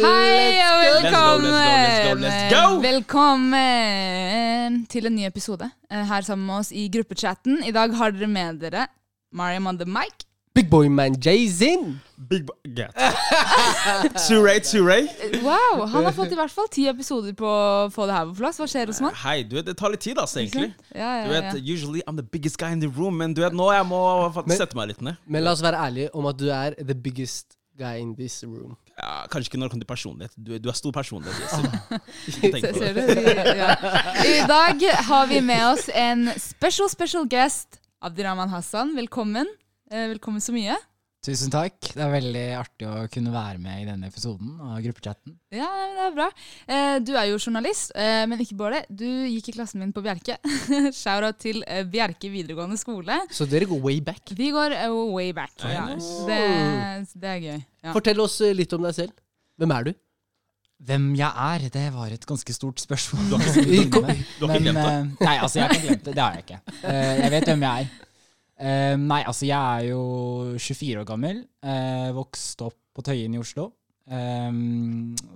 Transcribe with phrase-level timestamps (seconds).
[0.00, 1.50] Hei og velkommen!
[1.52, 2.80] let's go, let's go, let's go!
[2.80, 7.58] Velkommen til en ny episode eh, her sammen med oss i gruppechatten.
[7.68, 8.86] I dag har dere med dere
[9.36, 10.24] Mariam on the mic.
[10.56, 11.98] Big boy man Jay-Zin.
[12.30, 12.96] Big boy Get.
[14.24, 15.04] Surrey, Surrey.
[15.20, 18.26] Eh, Wow, Han har fått i hvert fall ti episoder på å få det her
[18.32, 18.58] på plass.
[18.62, 19.14] Hva skjer hos man?
[19.22, 20.72] Hei, du vet, det tar litt tid, altså, egentlig.
[20.96, 21.74] Ja, Du vet, ja.
[21.76, 24.00] Usually I'm the biggest guy in the room, men du vet, nå jeg må
[24.34, 25.20] faktisk sette meg litt ned.
[25.28, 28.74] Men la oss være ærlige om at du er the biggest guy in this room.
[29.00, 30.34] Ja, kanskje ikke når det kommer til personlighet.
[30.36, 31.36] Du, du er stor personlighet.
[32.76, 32.80] Du?
[33.56, 33.70] Ja.
[34.28, 37.80] I dag har vi med oss en special, special guest.
[38.04, 39.48] Abdirahman Hassan, velkommen.
[39.92, 40.76] Eh, Velkommen så mye.
[41.20, 41.76] Tusen takk.
[41.92, 45.34] Det er veldig artig å kunne være med i denne episoden av gruppechatten.
[45.52, 46.28] Ja, det er bra.
[46.64, 48.96] Eh, Du er jo journalist, eh, men ikke bare det.
[49.02, 50.38] Du gikk i klassen min på Bjerke.
[51.02, 53.18] Shout-out til eh, Bjerke videregående skole.
[53.36, 54.32] Så dere går way back.
[54.32, 54.78] Vi går
[55.12, 55.52] way back.
[55.60, 55.90] Ja.
[55.92, 56.40] Det,
[57.20, 57.60] det er gøy.
[57.84, 57.92] Ja.
[57.92, 59.12] Fortell oss litt om deg selv.
[59.60, 59.94] Hvem er du?
[60.88, 63.26] Hvem jeg er, det var et ganske stort spørsmål.
[63.28, 64.00] Du har ikke-
[64.40, 65.00] glemt det?
[65.20, 66.14] Nei, altså, jeg har ikke glemt det.
[66.16, 66.62] Det har jeg ikke.
[66.80, 68.06] Eh, jeg vet hvem jeg er.
[68.60, 70.00] Eh, nei, altså, jeg er jo
[70.60, 71.44] 24 år gammel.
[71.64, 73.70] Uh, vokst opp på Tøyen i Oslo.
[74.10, 74.50] Eh,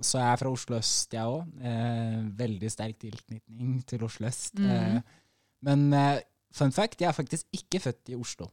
[0.03, 1.45] så jeg er fra Oslo øst, jeg òg.
[2.37, 4.53] veldig sterk tilknytning til Oslo øst.
[4.59, 4.69] Mm.
[4.69, 4.99] Eh,
[5.65, 6.19] men eh,
[6.53, 8.49] fun fact, jeg er faktisk ikke født i Oslo.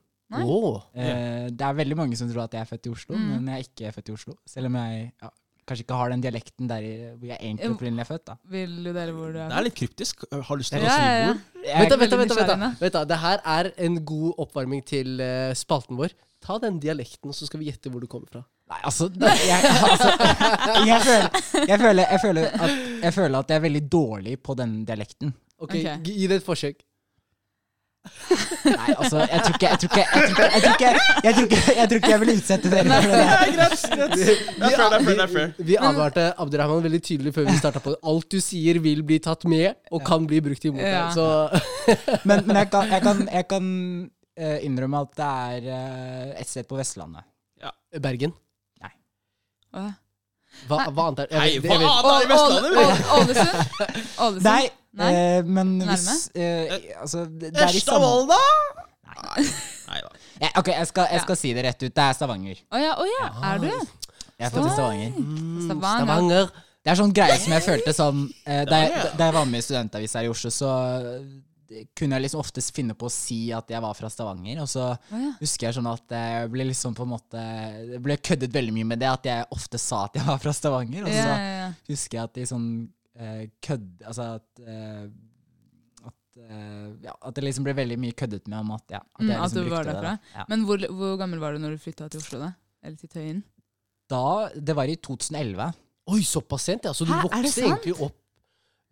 [0.97, 3.27] Eh, det er veldig mange som tror at jeg er født i Oslo, Mm.
[3.35, 4.37] men jeg er ikke født i Oslo.
[4.47, 5.29] Selv om jeg ja,
[5.69, 6.85] kanskje ikke har den dialekten der
[7.17, 8.25] hvor jeg egentlig opprinnelig er født.
[8.27, 8.37] da.
[8.55, 9.49] Vil du dele hvor du er?
[9.53, 10.25] Det er litt kryptisk.
[10.33, 11.31] Har lyst til ja, å si ja, ja.
[11.31, 11.41] hvor?
[11.63, 13.05] Vent da, vent da.
[13.13, 16.17] Det her er en god oppvarming til uh, spalten vår.
[16.43, 18.43] Ta den dialekten, så skal vi gjette hvor du kommer fra.
[18.73, 20.09] nei, altså, jeg, altså
[20.89, 21.29] jeg, føler,
[21.69, 25.35] jeg, føler, jeg, føler at, jeg føler at jeg er veldig dårlig på den dialekten.
[25.63, 26.01] Ok, okay.
[26.03, 26.83] Gi det et forsøk.
[28.03, 30.89] Nei, altså, jeg tror ikke Jeg tror ikke Jeg tror ikke
[31.23, 33.27] Jeg tror jeg, jeg, jeg vil utsette dere for det.
[34.19, 35.29] Vi, er er er.
[35.31, 38.01] Vi, vi advarte Abdirahman veldig tydelig før vi starta på det.
[38.13, 41.07] Alt du sier, vil bli tatt med, og kan bli brukt imot Ja.
[41.07, 41.15] deg.
[41.15, 41.29] Så
[42.29, 43.65] Men, men jeg kan, jeg kan, jeg kan
[44.11, 47.29] uh, innrømme at det er uh, et sted på Vestlandet.
[48.03, 48.33] Bergen.
[48.83, 48.93] Nei.
[50.69, 52.73] Hva, hva annet er Hei, hva da annet er i Vestlandet?
[53.17, 54.43] Ålesund?
[54.45, 54.63] Nei,
[55.01, 55.11] Nei?
[55.13, 55.95] eh, men Nærme?
[55.97, 58.41] hvis eh, Altså, det, det er i samme Ørsta-Volda?
[59.93, 60.11] Nei da.
[60.43, 61.93] Ja, ok, jeg skal, jeg skal si det rett ut.
[61.95, 62.61] Det er Stavanger.
[62.73, 63.69] Å ja, oh ja, er du?
[63.71, 65.15] Jeg er født i Stavanger.
[65.17, 66.05] Mm, Stavanger.
[66.07, 66.53] Stavanger.
[66.83, 69.63] Det er sånn greie som jeg følte sånn eh, da, jeg, da jeg var med
[69.63, 73.71] i studentavisa i Oslo, så eh, kunne jeg liksom ofte finne på å si at
[73.71, 74.65] jeg var fra Stavanger.
[74.65, 75.31] Og så oh ja.
[75.39, 77.45] husker jeg sånn at jeg ble liksom på en måte
[77.93, 80.57] Det ble køddet veldig mye med det, at jeg ofte sa at jeg var fra
[80.57, 81.07] Stavanger.
[81.07, 81.71] Og Ja, så ja, ja.
[81.93, 82.67] husker jeg at de sånn
[83.17, 84.03] eh, kødd...
[84.07, 85.07] Altså at eh,
[86.07, 89.21] at, eh, ja, at det liksom ble veldig mye køddet med om at, ja, at
[89.23, 90.03] Mm, jeg at liksom du var brukte det.
[90.03, 90.19] derfra.
[90.41, 90.45] Ja.
[90.49, 92.53] Men hvor, hvor gammel var du når du flytta til Oslo, da?
[92.83, 93.43] Eller til Tøyen?
[94.11, 95.73] Da, det var i 2011.
[96.13, 96.93] Oi, såpass sent, ja.
[96.93, 98.19] Så du Hæ, vokste egentlig opp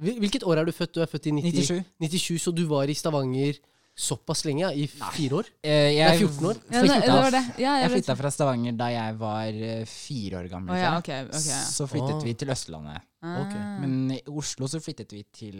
[0.00, 0.94] Hvilket år er du født?
[0.94, 1.84] Du er født i 90, 97.
[2.00, 3.58] 97, så du var i Stavanger
[3.96, 4.70] såpass lenge?
[4.74, 5.48] I fire år?
[5.62, 6.60] Jeg, er jeg 14 år.
[6.70, 7.42] Ja, det, det var det.
[7.60, 10.74] Ja, jeg flytta fra Stavanger da jeg var eh, fire år gammel.
[10.74, 11.28] Oh, ja, okay, jeg.
[11.28, 11.36] ok.
[11.40, 11.60] ok, ja.
[11.68, 12.24] Så flyttet oh.
[12.24, 13.06] vi til Østlandet.
[13.22, 13.56] Ah.
[13.82, 15.58] Men i Oslo så flyttet vi til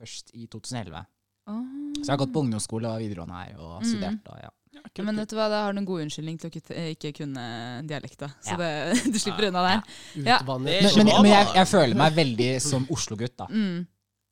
[0.00, 1.04] først i 2011.
[1.46, 1.62] Oh.
[2.00, 3.90] Så jeg har gått på ungdomsskole og videregående her og Mm.
[3.90, 4.22] studert.
[4.26, 4.50] da, ja.
[4.76, 6.90] Ja, Men vet du hva, da har du en god unnskyldning til å ikke, eh,
[6.92, 7.44] ikke kunne
[7.88, 8.28] dialekta.
[8.44, 8.56] Så Ja.
[8.60, 9.82] det, du slipper unna der.
[10.20, 10.40] Ja.
[10.44, 13.46] Men, men, men jeg, jeg føler meg veldig som Oslo-gutt, da.
[13.48, 13.86] Mm.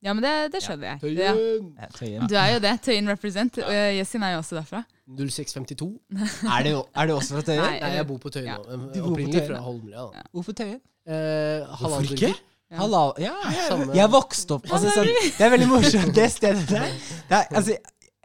[0.05, 0.99] Ja, men det, det skjønner jeg.
[1.01, 1.71] Tøyen.
[1.81, 1.87] Ja.
[1.95, 2.25] Tøyen.
[2.29, 2.73] Du er jo det.
[2.85, 3.57] Tøyen represent.
[3.65, 4.83] Og Jessin er jo også derfra.
[5.09, 5.87] 0652.
[6.55, 7.63] Er du, er det også fra Tøyen?
[7.63, 7.79] Nei.
[7.81, 8.57] Nei, jeg bor på Tøyen Ja.
[8.61, 8.77] nå.
[8.93, 9.63] Du bor på Opprinnelig Tøyen, fra.
[9.65, 10.05] Holmlia.
[10.19, 10.23] Ja.
[10.37, 10.79] Hvorfor Tøyen?
[11.05, 12.31] Eh, Hvorfor ikke?
[12.71, 12.79] Ja.
[12.81, 13.33] Halal, ja.
[13.67, 13.91] Samme.
[13.97, 16.87] Jeg vokste opp altså, sånn, Det er veldig morsomt, det stedet der.
[17.29, 17.75] Det er, altså,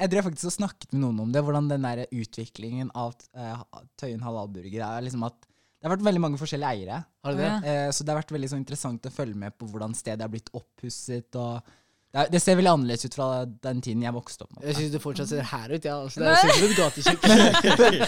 [0.00, 3.60] jeg drev faktisk og snakket med noen om det, hvordan den der utviklingen av uh,
[4.00, 5.36] Tøyen halalburger er liksom at
[5.80, 6.96] det har vært veldig mange forskjellige eiere.
[7.24, 7.70] Har det det?
[7.72, 10.32] Eh, så det har vært veldig sånn interessant å følge med på hvordan stedet er
[10.32, 11.38] blitt oppusset.
[11.40, 11.70] og
[12.10, 14.56] det, det ser veldig annerledes ut fra den tiden jeg vokste opp.
[14.64, 15.84] Jeg syns det fortsatt ser her ut.
[15.86, 15.96] Ja.
[16.02, 18.00] Altså, det er sikkert et gatekjøkken.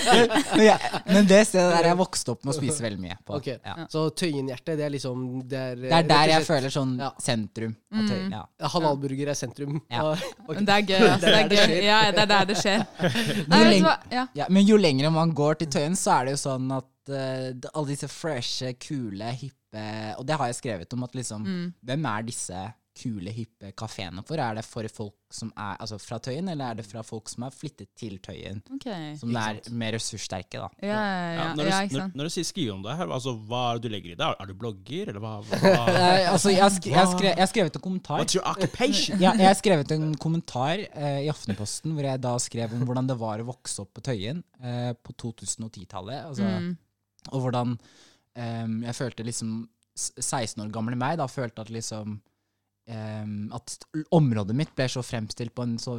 [0.57, 0.77] men, ja,
[1.07, 3.37] men det stedet der jeg vokste opp med å spise veldig mye på.
[3.39, 3.61] Okay.
[3.65, 3.77] Ja.
[3.93, 7.13] Så Tøyenhjertet, det er liksom Det er, Det er der jeg føler sånn Ja.
[7.23, 8.07] sentrum Mm.
[8.09, 8.31] Tøyen.
[8.33, 8.69] Ja.
[8.73, 9.75] Halalburger er sentrum.
[9.93, 10.13] Ja.
[10.17, 10.53] ok.
[10.57, 11.03] Men det er gøy.
[11.13, 11.75] Altså, det er gøy.
[11.85, 12.85] Ja, det er der det skjer.
[13.53, 14.27] Nei, lenge- Ja.
[14.35, 17.71] Ja, men jo lenger man går til Tøyen, så er det jo sånn at uh,
[17.75, 19.85] alle disse freshe, kule, hippe
[20.19, 21.67] Og det har jeg skrevet om, at liksom Mm.
[21.85, 22.63] Hvem er disse
[22.97, 24.41] kule, hippe kafeene for?
[24.43, 27.47] Er det for folk som er altså fra Tøyen, eller er det fra folk som
[27.47, 28.61] er flyttet til Tøyen?
[28.77, 29.15] Okay.
[29.21, 30.69] Som er mer ressurssterke, da.
[30.83, 33.15] Ja, ja, Ja, ja, når, du, ja, når, når du sier skrive om det her,
[33.17, 34.29] altså, hva er det du legger i det?
[34.29, 35.33] Er, du blogger, eller hva?
[35.49, 35.73] hva,
[36.35, 38.23] altså, jeg skre, jeg skre, jeg skrevet en kommentar.
[38.23, 39.21] What's your occupation?
[39.23, 43.09] Ja, jeg har skrevet en kommentar uh, i Aftenposten hvor jeg da skrev om hvordan
[43.09, 46.25] det var å vokse opp på Tøyen uh, på 2010-tallet.
[46.29, 46.73] Altså, Mm.
[47.31, 49.51] Og hvordan um, jeg følte liksom
[49.95, 52.17] 16 år gamle meg da følte at liksom
[52.87, 53.79] em, At
[54.11, 55.99] området mitt ble så fremstilt på en så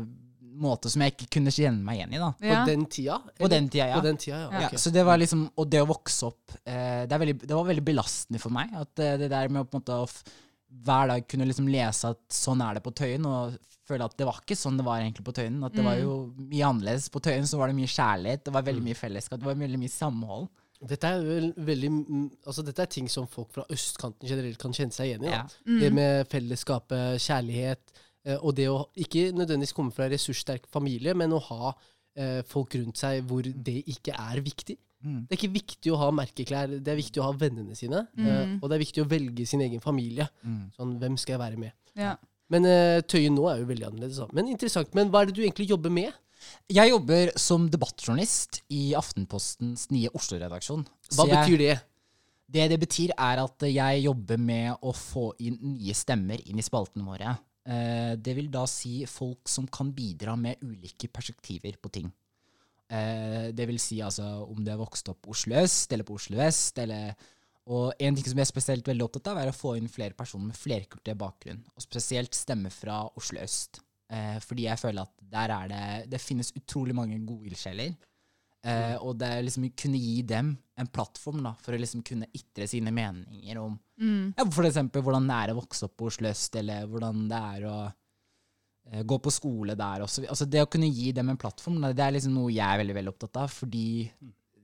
[0.64, 2.20] måte som jeg ikke kunne kjenne meg igjen i.
[2.22, 3.16] da På den tida?
[3.40, 3.98] På den tida, ja.
[3.98, 4.50] På den tida, ja.
[4.62, 4.78] Ja, ok.
[4.78, 7.66] så det var liksom, Og det å vokse opp eh, det, er veldig, det var
[7.72, 8.70] veldig belastende for meg.
[8.78, 10.24] At eh, det der med å på en måte å f-
[10.86, 14.26] hver dag kunne liksom lese at sånn er det på Tøyen, og føle at det
[14.26, 15.60] var ikke sånn det var egentlig på Tøyen.
[15.66, 17.10] At det var jo mye annerledes.
[17.14, 19.82] På Tøyen så var det mye kjærlighet, det var veldig mye fellesskap, det var veldig
[19.82, 20.48] mye samhold.
[20.90, 24.76] Dette er vel veldig mm, Altså dette er ting som folk fra østkanten generelt kan
[24.76, 25.32] kjenne seg igjen i.
[25.32, 25.44] Ja.
[25.68, 25.80] Mm.
[25.82, 27.94] Det med fellesskapet, kjærlighet,
[28.28, 32.42] eh, og det å ikke nødvendigvis komme fra en ressurssterk familie, men å ha eh,
[32.50, 34.78] folk rundt seg hvor det ikke er viktig.
[35.04, 35.24] Mm.
[35.28, 38.06] Det er ikke viktig å ha merkeklær, det er viktig å ha vennene sine.
[38.18, 40.28] eh, og det er viktig å velge sin egen familie.
[40.44, 40.62] Mm.
[40.78, 41.76] Sånn, hvem skal jeg være med?
[42.00, 42.16] Ja.
[42.54, 44.22] Men eh, Tøyen nå er jo veldig annerledes.
[44.36, 44.94] Men interessant.
[44.98, 46.12] Men hva er det du egentlig jobber med?
[46.72, 50.86] Jeg jobber som debattjournalist i Aftenpostens nye Oslo-redaksjon.
[51.16, 51.76] Hva betyr det?
[52.54, 56.66] Det det betyr, er at jeg jobber med å få inn nye stemmer inn i
[56.66, 57.36] spaltene våre.
[57.64, 62.12] Eh, det vil da si folk som kan bidra med ulike perspektiver på ting.
[62.92, 66.18] Eh, det vil si altså om du er vokst opp på Oslo øst eller på
[66.20, 66.78] Oslo vest.
[66.84, 67.16] Eller,
[67.72, 70.18] og en ting som jeg er spesielt veldig opptatt av, er å få inn flere
[70.18, 71.64] personer med flerkulturell bakgrunn.
[71.74, 73.83] Og spesielt stemme fra Oslo øst.
[74.12, 77.96] Eh, fordi jeg føler at der er det Det finnes utrolig mange gode ildsjeler.
[78.64, 82.68] Eh, og det liksom kunne gi dem en plattform da, for å liksom kunne ytre
[82.72, 83.74] sine meninger om
[84.38, 87.42] ja, for eksempel hvordan det er å vokse opp på Oslo øst, eller hvordan det
[87.58, 90.24] er å eh, gå på skole der også.
[90.28, 92.82] Altså det å kunne gi dem en plattform, da, det er liksom noe jeg er
[92.82, 93.52] veldig, veldig opptatt av.
[93.54, 93.86] Fordi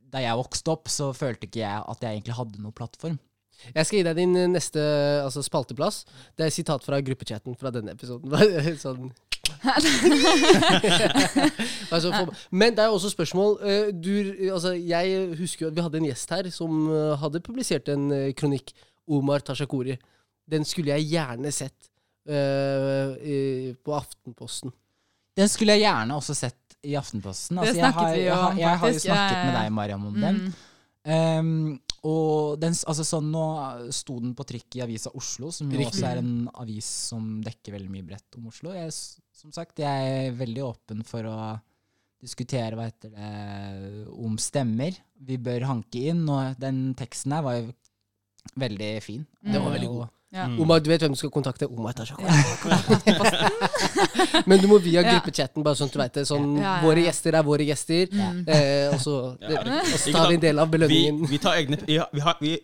[0.09, 3.19] da jeg vokste opp, så følte ikke jeg at jeg egentlig hadde noen plattform.
[3.67, 4.83] Jeg skal gi deg din eh, neste
[5.25, 6.03] altså, spalteplass.
[6.39, 8.31] Det er sitat fra gruppechatten fra denne episoden.
[8.85, 9.11] Sånn.
[11.91, 14.13] Altså, for, men det er også spørsmål eh, du,
[14.53, 18.09] altså, Jeg husker jo at vi hadde en gjest her som eh, hadde publisert en
[18.15, 18.73] eh, kronikk.
[19.09, 19.95] Omar Tashakuri.
[20.49, 21.87] Den skulle jeg gjerne sett
[22.29, 24.69] uh, i- på Aftenposten.
[25.37, 27.57] Den skulle jeg gjerne også sett i Aftenposten.
[27.57, 30.37] Altså, jeg, har, jo jeg, har, jeg har jo snakket med deg, Mariam, om den.
[31.09, 33.43] Um, og den, altså sånn, nå
[33.95, 35.97] sto den på trykk i Avisa Oslo, som jo Riktig.
[35.97, 38.71] også er en avis som dekker veldig mye bredt om Oslo.
[38.77, 38.93] Jeg,
[39.39, 41.39] som sagt, jeg er veldig åpen for å
[42.19, 43.29] diskutere hva heter det,
[44.11, 44.97] om stemmer.
[45.15, 47.69] Vi bør hanke inn, og den teksten her var jo
[48.59, 49.23] veldig fin.
[49.39, 50.15] Den var veldig god.
[50.35, 50.45] Ja.
[50.45, 50.59] Mm.
[50.61, 51.69] Omar, du vet hvem du skal kontakte?
[51.71, 52.27] Omar Tashakuri.
[54.49, 56.25] Men du må via gruppechatten, bare sånn at du vet det.
[56.29, 56.85] Sånn, Ja, ja, ja.
[56.85, 58.07] Våre gjester er våre gjester.
[58.15, 59.17] Eh, og så
[59.49, 59.61] Ja.
[59.65, 61.25] og så tar vi en del av belønningen.
[61.29, 62.57] vi tar egne ja, vi har, vi,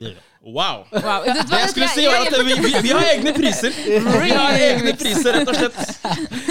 [0.46, 0.84] Wow!
[0.94, 1.24] Wow.
[1.26, 3.74] Det, Det jeg skulle si, var at vi, vi, vi har egne priser.
[3.74, 5.80] Vi har egne priser, rett og slett.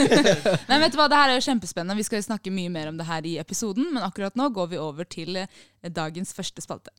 [0.69, 1.97] Men vet du hva, Det her er jo kjempespennende.
[2.01, 4.73] Vi skal jo snakke mye mer om det her i episoden, men akkurat nå går
[4.75, 5.47] vi over til eh,
[5.95, 6.91] dagens første spalte.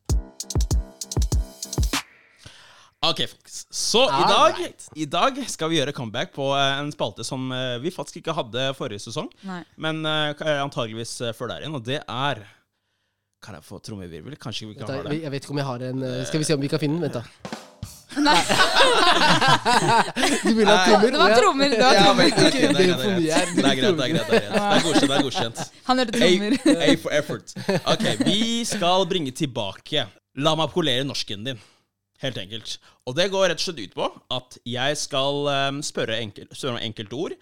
[3.06, 3.68] Ok, folkens.
[3.70, 4.54] Så i dag,
[4.96, 8.34] i dag skal vi gjøre comeback på eh, en spalte som eh, vi faktisk ikke
[8.38, 9.62] hadde forrige sesong, Nei.
[9.82, 12.36] men eh, antageligvis før der igjen, og det er
[13.46, 14.36] Kan jeg få trommevirvel?
[14.42, 15.20] Kanskje vi kan Vent ha det?
[15.22, 17.04] Jeg vet ikke om jeg har en Skal vi se om vi kan finne den?
[17.06, 17.24] Vent, da.
[18.16, 18.40] Nei,
[20.48, 21.10] Du ville ha trommer?
[21.12, 21.36] det var Ja.
[21.42, 21.68] trommer.
[21.70, 22.16] Det var trommer.
[22.16, 23.04] men, det er greit, det er greit.
[23.06, 23.44] Det er
[23.76, 24.30] greit, det er greit.
[24.32, 24.44] Det er
[24.88, 25.04] godkjent.
[25.04, 25.60] Det er godkjent.
[25.90, 26.26] Han hørte A.
[26.88, 27.48] A for effort.
[27.92, 30.06] Ok, vi skal bringe tilbake
[30.42, 31.60] La meg polere norsken din.
[32.24, 32.78] Helt enkelt.
[33.06, 36.78] Og det går rett og slett ut på at jeg skal um, spørre, enkel, spørre
[36.78, 37.36] om enkelte ord.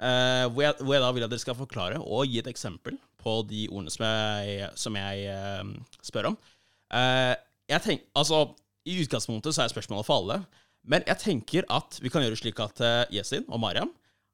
[0.00, 2.96] Uh, hvor, jeg, hvor jeg da vil at dere skal forklare og gi et eksempel
[3.20, 6.38] på de ordene som jeg, som jeg uh, spør om.
[6.94, 7.34] Uh,
[7.70, 8.46] jeg tenk, altså,
[8.88, 10.40] I utgangspunktet så er spørsmålet for alle.
[10.88, 13.90] Men jeg tenker at vi kan gjøre slik at uh, Yesin og Mariam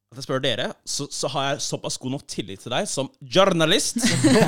[0.07, 3.09] at jeg spør dere, så, så har jeg såpass god nok tillit til deg som
[3.21, 3.99] journalist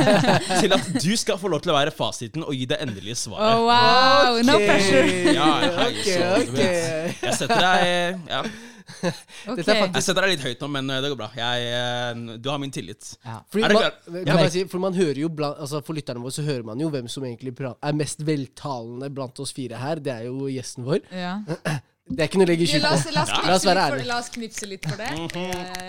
[0.63, 3.59] til at du skal få lov til å være fasiten og gi det endelige svaret.
[3.59, 5.03] Oh, wow, no pressure.
[5.35, 9.67] Ja, jeg, Ok, så, Jeg setter deg ja, okay.
[9.67, 11.29] Faktisk Jeg setter deg litt høyt nå, men eh, det går bra.
[11.37, 13.11] Jeg, eh, du har min tillit.
[13.27, 13.41] Ja.
[13.51, 14.49] Fordi Er man, kan Ja.
[14.55, 17.11] si, for man hører jo blant, altså For lytterne våre så hører man jo hvem
[17.11, 20.01] som egentlig er mest veltalende blant oss fire her.
[20.01, 21.03] Det er jo gjesten vår.
[21.11, 21.41] Ja.
[22.09, 22.95] Det er ikke noe å legge skjul La på.
[22.97, 24.09] oss, la, oss La oss knipse være litt for, ærlige.
[24.09, 25.11] la oss knipse litt for det.
[25.37, 25.41] Uh,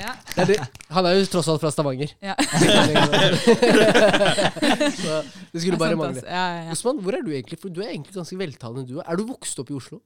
[0.01, 0.11] ja.
[0.35, 0.57] Det er det.
[0.97, 2.09] Han er jo tross alt fra Stavanger.
[2.25, 2.33] Ja.
[4.99, 5.13] så
[5.53, 6.23] det skulle bare mangle.
[6.25, 6.71] Ja, ja, ja.
[6.75, 7.57] Osman, hvor er du egentlig?
[7.61, 9.05] For du er egentlig ganske veltalende, du òg.
[9.07, 9.97] Er du vokst opp i Oslo?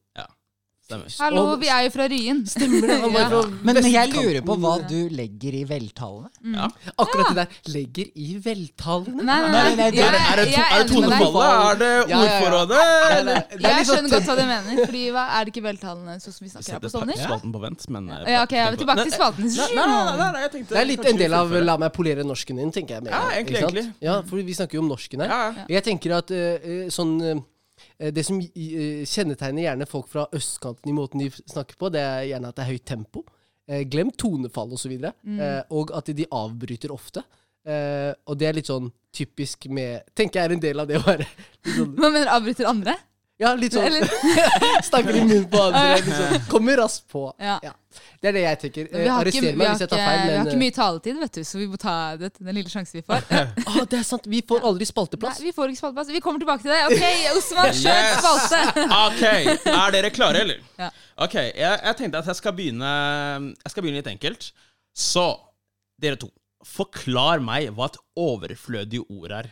[0.84, 1.08] Stemmer.
[1.24, 2.42] Hallo, vi er jo fra Ryen.
[2.50, 2.96] Stemmer det?
[3.24, 3.28] Ja.
[3.64, 6.28] Men, men jeg lurer på hva du legger i veltalende.
[6.58, 6.66] Ja.
[7.00, 7.54] Akkurat det der.
[7.72, 9.24] Legger i veltalene'?
[9.24, 9.86] Nei, nei, Nei, nei.
[9.96, 11.46] det- Jeg, Er det, er det tonefallet?
[11.54, 12.24] Er det Ja, ja, ja.
[12.26, 12.82] ordforrådet?
[12.84, 14.82] er Jeg sånn skjønner godt hva du mener.
[14.86, 17.24] Fordi hva, Er det ikke veltalene sånn som vi snakker her på Setter Stovner?
[17.24, 19.48] spalten på vent, men eh, Ja, ok, jeg er tilbake til spalten.
[19.48, 21.94] Nei, nei, nei, nei, nei, jeg tenkte Det er litt en del av 'la meg
[21.96, 23.04] polere norsken din', tenker jeg.
[23.08, 23.86] Med, Ja, egentlig, egentlig.
[24.02, 25.66] Ja, for vi snakker jo om norsken her.
[25.70, 27.44] Jeg tenker at eh, eh, sånn
[28.12, 32.26] Det som eh, kjennetegner gjerne folk fra østkanten i måten de snakker på, det er
[32.34, 33.24] gjerne at det er høyt tempo.
[33.68, 34.92] Eh, Glem tonefall osv.
[35.00, 35.40] Og, Mm.
[35.40, 37.24] eh, og at de avbryter ofte.
[37.66, 40.98] Eh, og det er litt sånn typisk med Tenker jeg er en del av det
[41.00, 42.96] å være litt sånn, Hva mener du, avbryter andre?
[43.42, 43.90] Ja, litt sånn
[44.90, 46.02] Snakker i munnen på andre.
[46.06, 47.24] Sånn, kommer raskt på.
[47.42, 47.56] Ja.
[47.66, 47.72] Ja.
[48.22, 48.86] Det er det jeg tenker.
[48.92, 51.18] Vi Eh, har, ikke, Arrester meg hvis jeg tar feil, vi har ikke mye taletid,
[51.24, 53.26] vet du, så vi må ta det, den lille sjansen vi får.
[53.40, 54.30] eh, ah, Det er sant.
[54.30, 55.42] Vi får aldri Nei, spalteplass.
[55.44, 56.12] vi får ikke spalteplass.
[56.14, 56.80] Vi kommer tilbake til det.
[56.90, 57.04] Ok,
[57.40, 58.22] Osman, kjør Yes.
[58.22, 58.86] spalte!
[59.00, 59.26] Ok,
[59.74, 60.62] er dere klare, eller?
[60.80, 60.92] Ja.
[61.26, 61.58] Ok, jeg,
[61.90, 62.94] jeg tenkte at jeg skal begynne
[63.60, 64.52] Jeg skal begynne litt enkelt.
[64.94, 65.26] Så,
[66.02, 66.30] dere to,
[66.64, 69.52] forklar meg hva et overflødig ord er.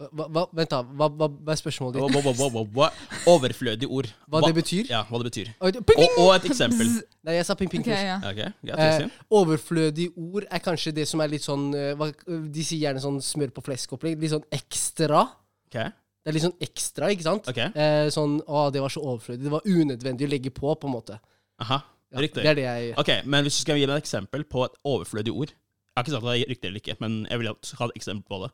[0.00, 0.78] Hva, hva, vent, da.
[0.96, 2.14] Hva, hva, hva er spørsmålet ditt?
[2.14, 2.86] Hva, hva, hva, hva, hva,
[3.28, 4.08] overflødig ord.
[4.32, 4.88] Hva det betyr?
[4.88, 5.50] Ja, hva det betyr.
[5.60, 5.76] Og,
[6.22, 6.88] og et eksempel.
[7.28, 8.06] Nei, jeg sa ping, ping Ok, først.
[8.08, 8.16] ja.
[8.30, 9.10] okay, Eh, Kristin.
[9.40, 12.08] overflødig ord er kanskje det som er litt sånn eh, hva,
[12.48, 14.16] De sier gjerne sånn smør på flesk-opplegg.
[14.24, 15.26] Litt sånn ekstra.
[15.68, 17.48] Ok, Det er litt sånn ekstra, ikke sant?
[17.52, 17.60] ok.
[17.74, 19.44] Eh, sånn Å, det var så overflødig.
[19.44, 21.20] Det var unødvendig å legge på, på en måte.
[21.60, 22.42] Aha, Ja, riktig.
[22.42, 24.72] Det er det jeg Ok, men hvis du skal gi meg et eksempel på et
[24.88, 27.50] overflødig ord Jeg har ikke sagt at det er riktig eller ikke, men jeg vil
[27.52, 28.50] ha et eksempel på det.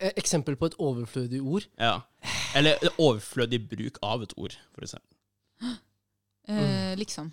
[0.00, 1.66] Eh, Eksempel på et overflødig ord.
[1.78, 2.00] Ja.
[2.56, 5.76] Eller overflødig bruk av et ord, for eksempel.
[6.48, 7.32] Eh, liksom.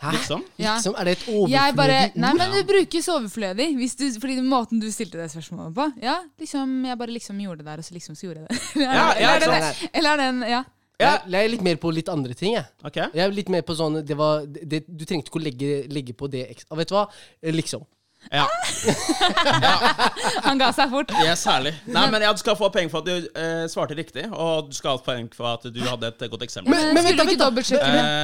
[0.00, 0.10] Hæ?
[0.16, 0.42] Liksom.
[0.56, 0.74] Ja.
[0.78, 2.18] Liksom, er det et overflødig bare, ord?
[2.24, 3.68] nei, men det brukes overflødig.
[3.76, 7.40] Hvis du, fordi den måten du stilte det spørsmålet på Ja, liksom, jeg bare liksom
[7.44, 8.60] gjorde det der, og så liksom så gjorde jeg det.
[8.86, 10.62] Ja, ja, eller, er det, eller er det en Ja.
[11.00, 11.10] Ja.
[11.16, 12.66] Jeg, jeg er litt mer på litt andre ting, jeg.
[12.84, 12.96] Ok.
[13.00, 16.12] Jeg er litt mer på sånn det var, det, Du trengte ikke å legge, legge
[16.12, 16.76] på det ekstra.
[16.76, 17.06] Vet du hva?
[17.40, 17.86] Eh, Liksom.
[18.30, 18.44] Ja.
[20.44, 21.10] Han ga seg fort.
[21.24, 21.72] Yes, herlig.
[21.90, 24.76] Nei, men ja, Du skal få poeng for at du eh, svarte riktig, og du
[24.76, 26.70] skal ha poeng for at du hadde et godt eksempel.
[26.70, 27.48] Men, men vent, da, vent, da.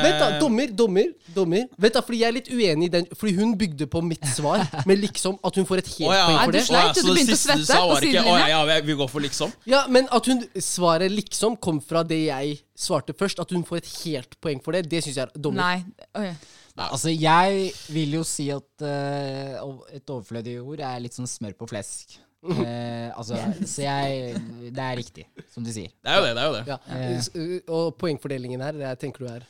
[0.04, 1.64] Vent da, Dommer, dommer, dommer.
[1.80, 4.62] Vent da, fordi jeg er litt uenig i den Fordi hun bygde på mitt svar
[4.88, 6.26] med liksom at hun får et helt oh, ja.
[6.26, 6.64] poeng Nei, for du det.
[6.68, 8.50] sleit, du så det begynte å du svette sa på var ikke Å sidelinja.
[8.52, 9.56] ja, ja, vi går for liksom?
[9.72, 13.42] Ja, men at hun svaret liksom kom fra det jeg svarte først.
[13.42, 15.64] At hun får et helt poeng for det, det syns jeg er dommer.
[15.64, 16.06] Nei.
[16.20, 16.30] Oi.
[16.76, 21.68] Altså, jeg vil jo si at uh, et overflødig ord er litt sånn smør på
[21.70, 22.18] flesk.
[22.46, 24.36] Uh, altså, så jeg
[24.70, 25.90] Det er riktig, som du sier.
[26.04, 26.32] Det er jo det.
[26.36, 26.64] det er jo det.
[26.68, 26.78] Ja.
[26.86, 29.46] Uh, Og poengfordelingen her, det tenker du er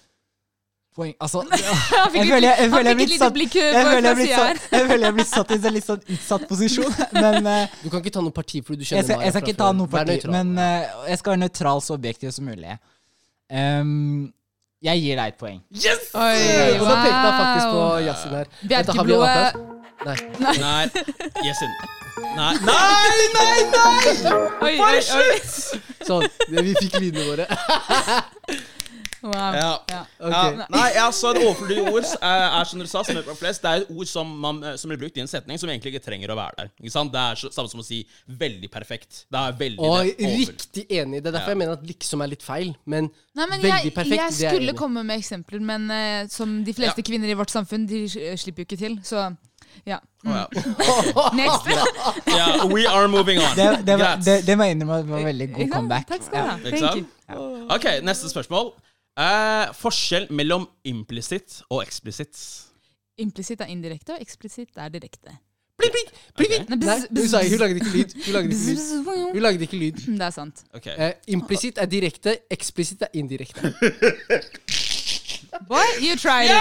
[0.96, 3.90] Poeng Altså, Han jeg føler jeg, jeg, han fikk et lite satt, blikk jeg, på
[3.90, 4.62] føler jeg, sier her.
[4.70, 6.94] jeg føler jeg blir satt i en litt sånn utsatt posisjon.
[7.18, 9.26] Men uh, Du kan ikke ta noe parti fordi du jeg kjenner meg.
[9.26, 10.54] jeg skal ikke ta noe parti, men
[11.10, 12.78] jeg skal være nøytral så objektiv som mulig.
[13.52, 14.32] Ehm,
[14.84, 15.60] jeg gir deg et poeng.
[15.72, 16.10] Yes!
[16.14, 16.36] Oi,
[16.76, 17.98] Og da pekte jeg faktisk på wow.
[18.04, 18.46] Yasin her.
[18.68, 19.62] Bjerkeblodet
[20.06, 20.16] Nei.
[20.38, 20.56] Nei.
[20.60, 20.84] Nei.
[21.46, 21.72] Yasin.
[22.36, 23.58] Nei, nei, nei!
[23.72, 24.76] nei!
[24.78, 25.80] Bare slutt!
[26.06, 26.26] Sånn.
[26.52, 27.48] Vi fikk lydene våre.
[29.22, 29.32] Wow.
[29.56, 29.70] Ja.
[29.90, 30.00] Ja.
[30.18, 30.58] Okay.
[30.58, 33.64] Ja, nei, altså et overflødig ord er, er som dere sa, som flest.
[33.64, 35.94] Det er et ord som, man, eh, som blir brukt i en setning som egentlig
[35.94, 36.72] ikke trenger å være der.
[36.82, 37.14] Ikke sant?
[37.14, 39.24] Det er samme som å si 'veldig perfekt'.
[39.32, 41.22] Det er veldig Og det riktig enig.
[41.22, 41.56] Det er derfor Ja.
[41.56, 42.76] jeg mener at liksom er litt feil.
[42.84, 46.28] Men Nei, men Veldig jeg, perfekt, jeg det er skulle komme med eksempler, men uh,
[46.28, 49.00] som de fleste kvinner i vårt samfunn, de eh, slipper jo ikke til.
[49.04, 49.36] Så
[49.84, 49.98] ja.
[50.24, 50.46] Å, ja.
[51.40, 51.68] Next.
[52.32, 53.52] yeah, we are moving on.
[53.56, 56.08] Det, det, var, det, det jeg var veldig god comeback.
[56.08, 56.96] Takk skal du ha.
[56.96, 57.66] You.
[57.76, 58.72] Ok, neste spørsmål.
[59.16, 62.36] Eh, forskjell mellom implisitt og eksplisitt.
[63.18, 65.32] Implisitt er indirekte, og eksplisitt er direkte.
[65.80, 66.62] pling, pling, pling, pling.
[66.62, 66.68] Okay.
[66.68, 68.12] Nei, bzz, hun bzz, sa hun lagde ikke lyd.
[68.26, 69.32] Hun lagde ikke lyd.
[69.32, 70.02] Hun lagde ikke lyd.
[70.20, 70.64] Det er sant.
[70.74, 70.94] Okay.
[70.98, 73.72] Eh, Implisitt er direkte, eksplisitt er indirekte.
[75.68, 76.60] Boy, you tried it.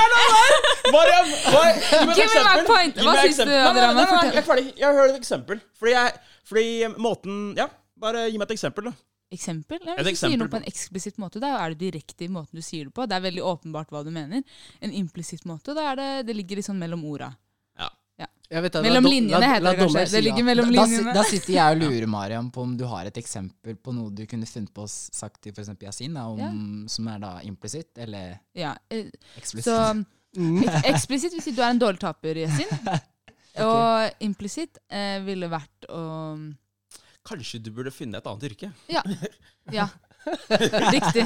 [0.96, 2.96] Mariam, et Give me my point.
[3.04, 4.00] Hva syns du, Adrian?
[4.00, 4.74] Jeg er ferdig.
[4.80, 5.60] Jeg hører et eksempel.
[5.80, 6.14] Fordi, jeg,
[6.48, 6.68] fordi
[7.04, 7.68] måten Ja,
[8.00, 8.96] bare gi meg et eksempel, da.
[9.34, 9.80] Eksempel?
[9.86, 12.28] Ja, Et hvis du sier noe på en eksplisitt måte, da er det direkte i
[12.30, 13.08] måten du sier det på.
[13.10, 14.44] Det er veldig åpenbart hva du mener.
[14.82, 17.32] En implisitt måte, da er det, det ligger litt sånn mellom orda.
[17.82, 18.62] Ja.
[18.62, 20.06] vet, Mellom da, linjene la- heter la det kanskje.
[20.08, 21.14] si Det ligger mellom Da, linjene.
[21.18, 24.26] da sitter jeg og lurer, Mariam, på om du har et eksempel på noe du
[24.30, 25.74] kunne funnet på å sagt til f.eks.
[25.82, 29.66] Yasin, da, om, som er da implisitt eller Ja, eh, eksplisitt.
[29.72, 30.06] så
[30.36, 30.64] Mm.
[30.84, 32.68] eksplisitt vil si du er en dårlig taper, Yasin.
[33.66, 36.02] Og implisitt eh, ville vært å
[37.26, 38.70] Kanskje du burde finne et annet yrke?
[38.92, 39.02] Ja.
[39.74, 39.88] ja.
[40.26, 41.22] Riktig.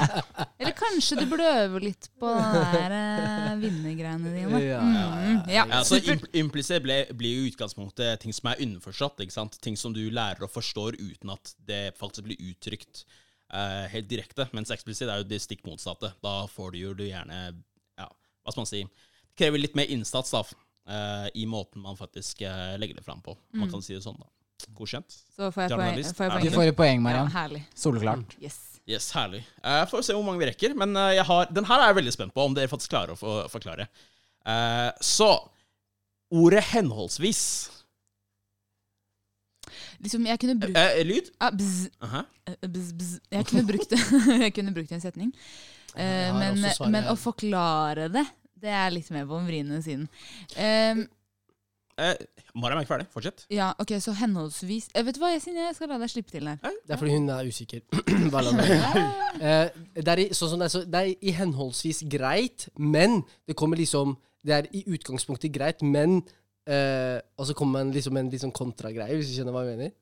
[0.60, 4.60] Eller kanskje du burde øve litt på de der eh, vinnergreiene dine.
[4.63, 5.06] Ja, ja,
[5.48, 6.27] ja, Ja, så supert.
[6.39, 9.24] Implisitt blir jo utgangspunktet ting som er underforstått.
[9.24, 9.60] ikke sant?
[9.63, 13.06] Ting som du lærer og forstår uten at det faktisk blir uttrykt
[13.53, 14.50] uh, helt direkte.
[14.56, 16.12] Mens eksplisitt er jo det stikk motsatte.
[16.24, 17.39] Da får du jo du gjerne
[18.00, 18.08] Ja,
[18.44, 18.84] hva skal man si?
[18.84, 23.24] Det krever litt mer innsats da, uh, i måten man faktisk uh, legger det fram
[23.24, 23.38] på.
[23.56, 23.72] Man Mm.
[23.72, 24.27] kan si det sånn, da.
[24.75, 25.15] Godkjent?
[25.35, 26.01] Så får jeg poeng.
[26.03, 26.43] Får jeg poeng.
[26.45, 27.61] Du får et poeng, Ja, herlig.
[27.75, 28.35] Soleklart.
[28.43, 28.57] Yes.
[28.89, 29.43] Yes, herlig.
[29.63, 30.73] Uh, får se hvor mange vi rekker.
[30.77, 33.13] Men eh, jeg har, den her er jeg veldig spent på, om dere faktisk klarer
[33.13, 33.85] å få, forklare.
[34.45, 35.31] Eh, så
[36.29, 37.41] Ordet henholdsvis.
[40.01, 41.31] liksom, Jeg kunne brukt Eh, lyd?
[41.41, 42.23] ah, bzz, Aha.
[42.47, 43.19] eh, bzz, bzz.
[43.31, 43.99] Jeg kunne brukt det
[44.45, 45.31] Jeg kunne brukt det i en setning.
[45.95, 48.25] Eh, Jeg men, men å forklare det,
[48.61, 50.07] det er litt mer på den vriene siden.
[50.55, 51.01] Eh,
[52.00, 52.15] Eh,
[52.56, 53.08] Mariam er ikke ferdig.
[53.13, 53.41] Fortsett.
[53.51, 56.48] ja, ok, så henholdsvis eh, Vet du hva, Yasin, jeg skal la deg slippe til
[56.48, 56.58] her.
[56.63, 57.84] Det er fordi hun er usikker.
[58.34, 58.74] Bare la meg.
[59.39, 63.22] Eh, det, er i, sånn som det, er, så, det er i henholdsvis greit, men
[63.48, 64.15] det kommer liksom
[64.46, 66.22] Det er i utgangspunktet greit, men
[66.68, 69.75] eh, Og så kommer man liksom en litt sånn kontragreie, hvis du skjønner hva jeg
[69.77, 69.96] mener?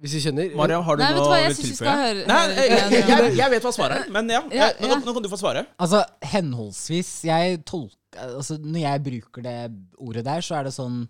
[0.00, 0.54] Hvis du skjønner?
[0.56, 2.62] Mariam, har du Nei, vet du noe å jeg syns vi skal høre, Nei, høre
[2.64, 4.40] jeg, jeg, om- jeg, jeg vet hva svaret er, men ja.
[4.56, 4.98] Ja, eh, Nå, ja.
[5.04, 5.64] nå kan du få svare.
[5.76, 6.00] Altså,
[6.32, 9.56] henholdsvis Jeg tolker Altså, når jeg bruker det
[9.98, 11.02] ordet der, så er det sånn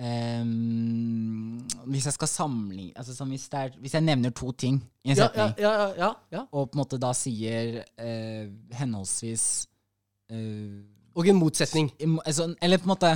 [0.00, 1.58] um,
[1.92, 5.52] Hvis jeg skal sammenligne altså, hvis, er, hvis jeg nevner to ting i en setning,
[5.60, 6.46] ja, ja, ja, ja.
[6.52, 9.44] og på en måte da sier uh, henholdsvis
[10.32, 10.80] uh,
[11.18, 11.90] Og en motsetning.
[12.24, 13.12] altså, Eller på en måte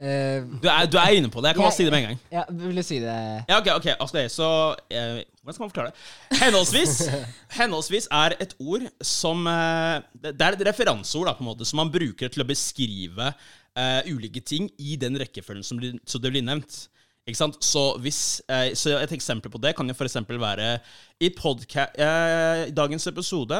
[0.00, 1.52] eh, Du er, du er inne på det.
[1.52, 2.20] Jeg kan bare si det med en gang.
[2.32, 3.16] Ja, vil du si det?
[3.48, 6.38] Ja, ok, ok, altså, så uh, Hvordan skal man forklare det?
[6.40, 6.94] Henholdsvis
[7.58, 11.82] Henholdsvis er et ord som uh, Det er et referanseord da, på en måte som
[11.82, 13.34] man bruker til å beskrive
[14.06, 16.76] ulike ting i den rekkefølgen som, blir, det blir nevnt.
[17.26, 17.56] Ikke sant?
[17.58, 18.20] Så, hvis,
[18.78, 20.14] så et eksempel på det kan jo f.eks.
[20.30, 20.68] være
[21.18, 23.58] i I dagens episode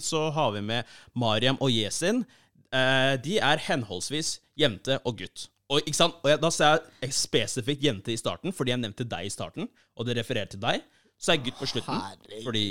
[0.00, 2.24] så har vi med Mariam og Yesin.
[2.72, 5.48] Eh, de er henholdsvis jente og gutt.
[5.72, 6.14] Og, ikke sant?
[6.22, 9.68] og jeg, Da sa jeg spesifikt jente i starten, fordi jeg nevnte deg i starten,
[9.96, 10.82] og det refererer til deg.
[11.20, 12.44] Så er gutt på slutten, Herregud.
[12.44, 12.64] fordi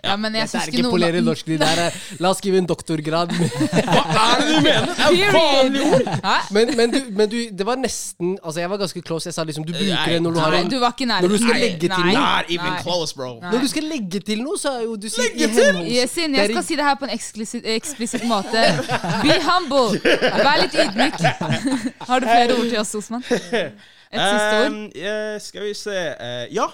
[0.00, 1.46] Ja, men jeg Dette er ikke polere noen norsk.
[1.46, 3.32] de der er, la oss skrive en doktorgrad.
[3.34, 4.94] Hva er det du mener?!
[4.96, 6.06] Det er jo vanlige ord!
[6.56, 9.28] Men, men, du, men du, det var nesten Altså, jeg var ganske close.
[9.28, 11.20] Jeg sa liksom du bruker det når du har en du var ikke nær.
[11.24, 12.24] Når du skal Nei, legge til nei, noe.
[12.24, 13.30] Not even close, bro.
[13.44, 15.80] Når du skal legge til noe, så er jo du Legge til?
[15.90, 18.62] Yesin, jeg skal si det her på en eksplisitt, måte.
[19.24, 20.00] Be humble.
[20.00, 21.18] Vær litt ydmyk.
[22.08, 23.26] Har du flere ord til oss, Osman?
[23.30, 24.72] Et siste ord?
[24.72, 24.80] Um,
[25.44, 26.66] skal vi se eh, Ja,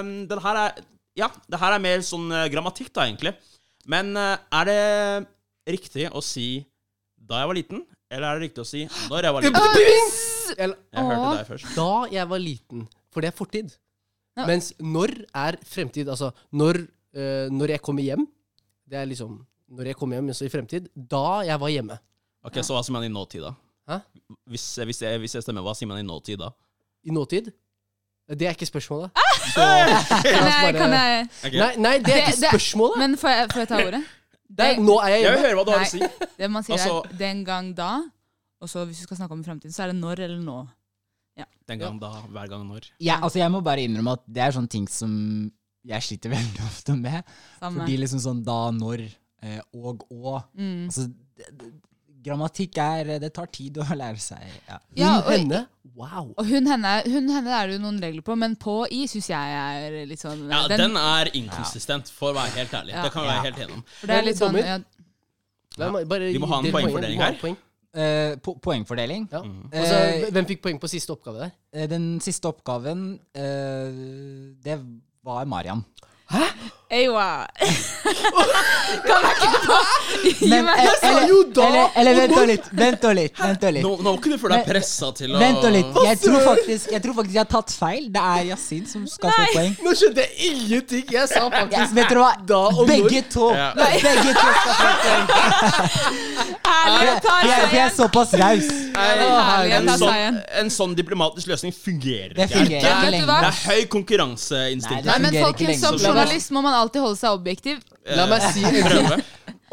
[0.00, 0.78] um, den her er
[1.18, 3.34] Ja, det her er mer sånn eh, grammatikk, da, egentlig.
[3.90, 4.80] Men eh, er det
[5.74, 6.64] riktig å si
[7.18, 10.28] 'da jeg var liten', eller er det riktig å si 'når jeg var liten'?
[10.58, 11.74] Eller, Jeg hørte deg først.
[11.76, 12.88] Da jeg var liten.
[13.12, 13.74] For det er fortid.
[14.38, 14.46] Ja.
[14.46, 16.08] Mens når er fremtid.
[16.08, 16.80] Altså når,
[17.18, 18.26] uh, når jeg kommer hjem
[18.88, 20.88] Det er liksom Når jeg kommer hjem, så i fremtid.
[20.96, 21.98] Da jeg var hjemme.
[22.46, 23.52] Ok, Så hva sier man i nåtid, da?
[23.88, 23.98] Hæ?
[24.48, 26.48] Hvis, hvis, jeg, hvis jeg stemmer, hva sier man i nåtid da?
[27.04, 27.52] I nåtid.
[28.32, 29.12] Det er ikke spørsmålet.
[29.12, 29.27] Ah!
[29.54, 29.64] Så,
[30.22, 31.52] Kan jeg, kan jeg Ok.
[31.58, 32.98] Nei, nei, det er Det- ikke det- spørsmålet.
[32.98, 34.02] Men får jeg, får jeg ta ordet?
[34.48, 35.46] Det er, nå er jeg Jeg vil hjemme.
[35.48, 36.00] høre hva du har å si.
[36.38, 38.02] Det man sier Altså- er 'den gang da',
[38.60, 40.68] og så hvis vi skal snakke om fremtiden, så er det 'når' eller 'nå'.
[41.68, 42.80] Den gang, da, hver gang, når.
[42.98, 45.52] Ja, altså jeg må bare innrømme at det er sånne ting som
[45.84, 47.22] jeg sliter veldig ofte med.
[47.60, 47.80] Samme.
[47.84, 49.02] Fordi liksom sånn da, når
[49.42, 50.44] eh, og og.
[50.56, 50.86] Mm.
[50.88, 51.68] Altså, det, det,
[52.24, 54.42] grammatikk er Det tar tid å lære seg.
[54.68, 54.78] Ja.
[54.98, 55.60] Ja, Hun, og, henne.
[55.98, 56.32] Wow.
[56.36, 59.30] og hun, henne, hun, henne er det jo noen regler på, men på i syns
[59.32, 62.94] jeg er litt sånn Ja, den er inkonsistent, for å være helt ærlig.
[62.94, 63.06] Ja.
[63.06, 63.38] Det kan vi Ja.
[63.38, 63.86] være helt enig om.
[64.02, 64.78] Det er litt sånn ja,
[65.78, 67.38] La bare Vi må ha en poengfordeling her.
[67.40, 67.56] Poeng.
[67.98, 69.24] Uh, po poengfordeling.
[69.32, 69.40] Ja.
[69.72, 71.52] Eh, hvem fikk poeng på siste oppgave der?
[71.72, 74.76] Uh, Den siste oppgaven, uh, det
[75.24, 75.84] var Mariam.
[76.90, 77.46] Ewa.
[80.98, 82.68] sa eller, jo da, eller, eller og vent nå- nå litt.
[82.72, 83.34] Vent nå litt.
[83.40, 83.82] Vent litt.
[83.84, 85.98] Nå, nå kunne du føle deg pressa til å Vent nå litt.
[86.06, 88.06] Jeg tror, faktisk, jeg tror faktisk jeg har tatt feil.
[88.14, 89.50] Det er Yasin som skal få Nei.
[89.58, 89.74] poeng.
[89.84, 91.04] Nå skjønte jeg ingenting!
[91.12, 92.32] Jeg sa Ja, faktisk vet dere hva?
[92.48, 93.50] da og Begge to.
[93.52, 93.68] Ja.
[93.76, 95.24] Begge to skal få poeng.
[96.68, 97.94] Ærlig, jeg tar Jeg, jeg er seieren.
[97.98, 98.68] såpass raus.
[98.98, 100.36] Nei, Å, herlig, jeg en, tar sånn, seieren.
[100.62, 102.58] en sånn diplomatisk løsning fungerer Det ikke.
[102.58, 103.28] fungerer ikke vet du lenger.
[103.28, 103.38] hva?
[103.44, 105.04] Det er høy konkurranseinstinkt.
[105.04, 105.84] Nei, Nei, men fungerer ikke folkens, lenger.
[105.84, 107.80] som journalist må man alltid holde seg objektiv.
[108.16, 108.78] La meg si en.
[108.86, 109.18] Prøve.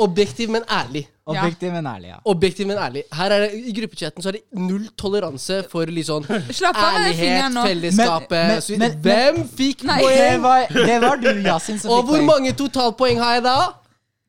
[0.03, 1.05] Objektiv, men ærlig.
[1.25, 2.17] Objektiv, men ærlig, ja.
[2.27, 3.03] Objektiv, men ærlig.
[3.15, 6.97] Her er det, I gruppechatten så er det null toleranse for litt sånn Slapp av
[6.99, 7.63] ærlighet, nå.
[7.65, 10.01] fellesskapet Men- men- så- men- Hvem fikk Nei.
[10.01, 10.41] Det poeng?
[10.41, 12.27] var, det var du, Yasin, som Og fikk hvor poeng.
[12.27, 13.55] mange totalpoeng har jeg da?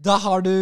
[0.07, 0.55] Da har du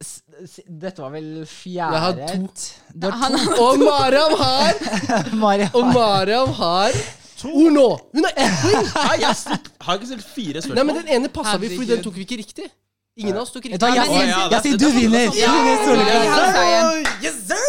[0.00, 2.48] s- s- Dette var vel fjerde Jeg har to.
[2.94, 5.36] Du har Han, Og Mariam har to.
[5.36, 5.70] Mariam.
[5.74, 6.92] Og Mariam har
[7.42, 7.86] to Uno!
[8.14, 8.88] Hun har ett poeng!
[8.94, 10.76] Nei, jeg stilt, har ikke stilt fire spørsmål.
[10.80, 12.68] Nei, men den ene passa vi, fordi den tok vi ikke riktig.
[13.18, 13.80] Ingen av oss tok riktig.
[13.80, 15.26] Jeg sier det- Yasin, det- du vinner!
[15.38, 15.52] Ja.
[17.22, 17.64] Yes, sir!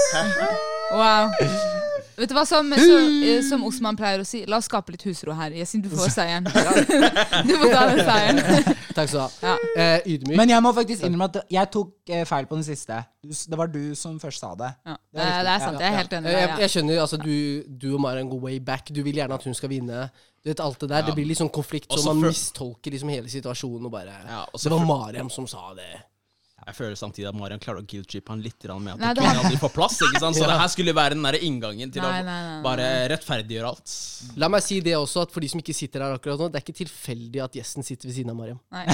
[0.94, 1.79] wow.
[2.20, 5.04] Vet du hva, som, så, eh, som Osman pleier å si, la oss skape litt
[5.08, 5.52] husro her.
[5.56, 6.44] Yasin, du får seieren.
[7.48, 8.40] Du får ta den seieren.
[8.98, 9.30] Takk skal du ha.
[9.44, 9.54] Ja.
[9.80, 10.36] Eh, ydmyk.
[10.38, 12.98] Men jeg må faktisk innrømme at jeg tok eh, feil på den siste.
[13.24, 14.72] Du s- Det var du som først sa det.
[14.86, 15.66] Ja, Det er det, er, riktig.
[15.70, 15.80] sant.
[15.80, 16.60] Jeg er helt enig Eh, med jeg, deg.
[16.66, 17.34] jeg skjønner, altså du,
[17.86, 18.92] du og Mariam går way back.
[18.92, 20.10] Du vil gjerne at hun skal vinne.
[20.44, 21.06] Du vet alt Det der, Ja.
[21.10, 23.86] det blir litt sånn konflikt, Også så man mistolker liksom hele situasjonen.
[23.86, 25.90] Og bare Ja, Det var for- Mariam som sa det.
[26.68, 29.36] Jeg føler samtidig at Marian klarer å guilt-chippe han litt med at Nei, det kvinner
[29.36, 29.98] har- aldri får plass.
[30.06, 30.36] ikke sant?
[30.38, 32.62] Så det her skulle være den der inngangen til Nei, å nei, nei, nei.
[32.66, 33.94] bare rettferdiggjøre alt.
[34.42, 36.60] La meg si det også, at for de som ikke sitter her akkurat nå, det
[36.62, 38.60] er ikke tilfeldig at gjesten sitter ved siden av Mariam.
[38.72, 38.86] Nei.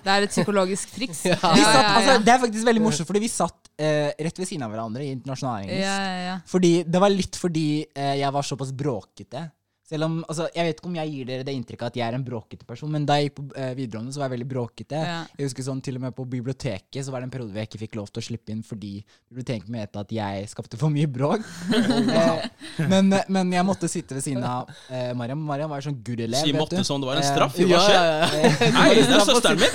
[0.00, 1.24] Det er et psykologisk triks.
[1.30, 4.48] Ja, Vi satt, altså, det er faktisk veldig morsomt, fordi vi satt eh, rett ved
[4.48, 5.84] siden av hverandre i internasjonal engelsk.
[5.84, 6.36] Ja, ja, ja.
[6.50, 9.44] Fordi Det var litt fordi eh, jeg var såpass bråkete.
[9.90, 12.14] Selv om, altså, Jeg vet ikke om jeg gir dere det inntrykket at jeg er
[12.18, 15.00] en bråkete person, men da jeg gikk på eh, videregående, så var jeg veldig bråkete.
[15.02, 15.16] Ja.
[15.34, 17.70] Jeg husker sånn, Til og med på biblioteket så var det en periode hvor jeg
[17.70, 18.92] ikke fikk lov til å slippe inn fordi
[19.30, 21.42] biblioteket mente at jeg skapte for mye bråk.
[21.74, 22.46] eh,
[22.90, 25.42] men, men jeg måtte sitte ved siden av eh, Mariam.
[25.50, 26.38] Mariam var sånn good elev.
[26.44, 26.86] Si måtte du.
[26.86, 27.58] som det var en Eh, straff.
[27.58, 28.00] Hva skjer?
[28.78, 29.74] Hei, det er søsteren min!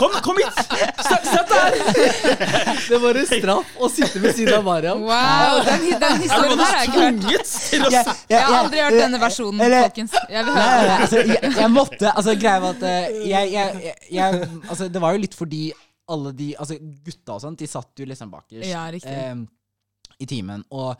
[0.00, 0.62] Kom, kom hit!
[1.06, 1.72] Sett deg her!
[2.86, 5.02] Det var en straff å sitte ved siden av Mariam.
[5.06, 7.50] Wow, den, den historien her er ikke hørt.
[8.30, 10.14] Jeg har aldri hørt denne versjonen, Eller- folkens.
[10.28, 13.52] Jeg vil høre nei, nei, altså, jeg, jeg måtte Altså, greia var at eh, jeg,
[13.52, 15.62] jeg, jeg, jeg Altså, det var jo litt fordi
[16.14, 19.34] alle de Altså, gutta og sånt, de satt jo liksom bakerst Ja, eh,
[20.16, 20.62] i timen.
[20.72, 20.94] Og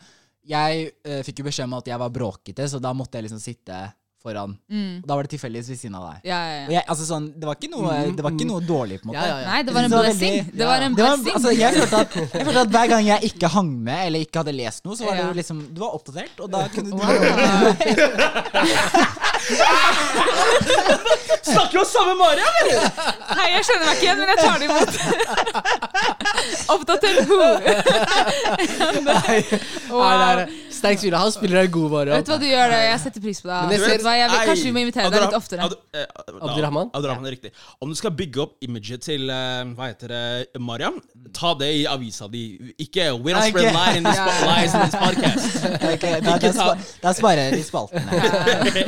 [0.47, 3.41] jeg eh, fikk jo beskjed om at jeg var bråkete, så da måtte jeg liksom
[3.41, 3.79] sitte
[4.23, 4.57] foran.
[4.71, 5.01] Mm.
[5.03, 6.17] Og da var det tilfeldigvis ved siden av deg.
[6.27, 6.79] Ja, ja, Og ja.
[6.79, 9.21] jeg, altså sånn, det var ikke noe, det var ikke noe dårlig, på en måte.
[9.21, 9.47] Ja, ja, ja.
[9.51, 10.33] Nei, det var en blessing.
[10.39, 13.03] veldig- Det var en Det var, altså, jeg, følte at, jeg følte at hver gang
[13.07, 15.27] jeg ikke hang med, eller ikke hadde lest noe, så var det Ja.
[15.27, 16.97] jo liksom Du var oppdatert, og da kunne du
[21.47, 22.79] Snakker jo samme Maria, eller?
[23.37, 24.93] Nei, jeg skjønner meg ikke igjen, men jeg tar det imot.
[26.75, 27.39] Oppdatert who?
[29.07, 29.37] Nei,
[29.87, 30.43] Wow.
[30.77, 31.17] Sterk spiller.
[31.21, 32.19] Han spiller deg god, Mariam.
[32.19, 32.79] Vet du hva, du gjør da?
[32.85, 35.25] Jeg setter pris på Men jeg Vet hva, jeg vil, kanskje vi må invitere deg
[35.25, 35.67] litt oftere.
[35.97, 36.05] Eh,
[36.37, 36.91] Abdurrahman?
[36.93, 37.51] Abdurrahman er riktig.
[37.83, 40.99] Om du skal bygge opp imaget til eh, hva heter det, Mariam,
[41.35, 42.43] ta det i avisa di.
[42.85, 44.51] Ikke We don't spread lies in this, Ja, ja, ja.
[44.53, 45.65] lies in this podcast.
[45.93, 46.67] okay, da, da,
[47.03, 48.05] da sparer jeg de spaltene.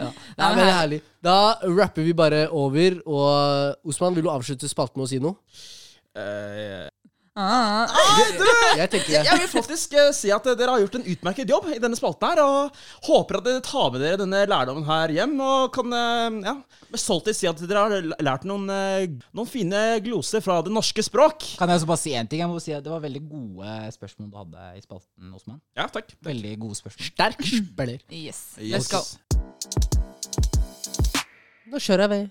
[0.00, 1.00] Nei, men det er herlig.
[1.24, 2.96] Da rapper vi bare over.
[3.04, 5.36] Og Osman, vil du avslutte spalten med å si noe?
[6.16, 6.88] Eh,
[7.38, 7.86] Ah,
[8.76, 9.20] Jeg tenker det.
[9.24, 12.26] jeg vil faktisk eh, si at dere har gjort en utmerket jobb i denne spalten
[12.26, 12.74] her, og
[13.06, 16.56] håper at dere tar med dere denne lærdommen her hjem, og kan eh, ja,
[16.90, 21.04] med stolthet si at dere har lært noen, eh, noen fine gloser fra det norske
[21.06, 21.46] språk.
[21.60, 22.42] Kan jeg også bare si en ting?
[22.42, 25.60] Jeg må si at Det var veldig gode spørsmål du hadde i spalten, Osman.
[25.78, 26.10] Ja, takk.
[26.26, 27.12] Veldig gode spørsmål.
[27.14, 28.02] Sterk spiller.
[28.10, 28.42] yes.
[28.58, 28.74] Yes.
[28.74, 29.06] Let's go.
[31.70, 32.28] Nå kjører jeg ved.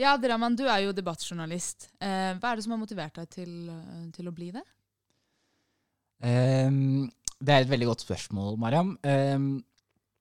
[0.00, 1.90] Ja, Draman, du er jo debattjournalist.
[2.00, 4.62] Eh, hva er det som har motivert deg til, eh, til å bli det?
[6.22, 7.10] Um,
[7.42, 8.96] det er et veldig godt spørsmål, Mariam.
[9.02, 9.64] Um,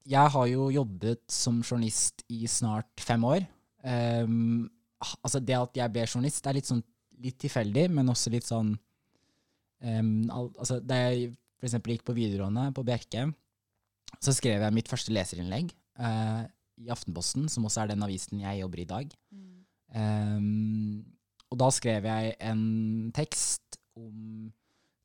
[0.10, 3.46] jeg har jo jobbet som journalist i snart fem år.
[3.84, 4.70] Um,
[5.24, 6.84] altså Det at jeg ble journalist, er litt sånn
[7.22, 8.74] litt tilfeldig, men også litt sånn
[9.82, 11.32] al altså Da jeg
[11.62, 13.28] eksempel gikk på videregående på Bjerke,
[14.22, 16.44] så skrev jeg mitt første leserinnlegg uh,
[16.82, 19.16] i Aftenposten, som også er den avisen jeg jobber i i dag.
[19.96, 21.04] Ehm,
[21.52, 24.52] og da skrev jeg en tekst om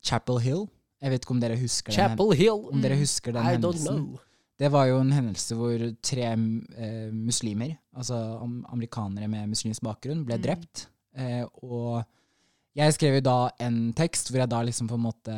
[0.04, 0.66] Chapel Hill.
[1.02, 2.62] Jeg vet ikke om dere husker den, Hill.
[2.72, 4.18] om dere husker den I hendelsen.
[4.56, 10.22] Det var jo en hendelse hvor tre eh, muslimer, altså am amerikanere med muslimsk bakgrunn,
[10.24, 10.42] ble Mm.
[10.46, 10.86] drept.
[11.16, 12.04] Eh, og
[12.76, 15.36] jeg skrev jo da en tekst hvor jeg da liksom på en måte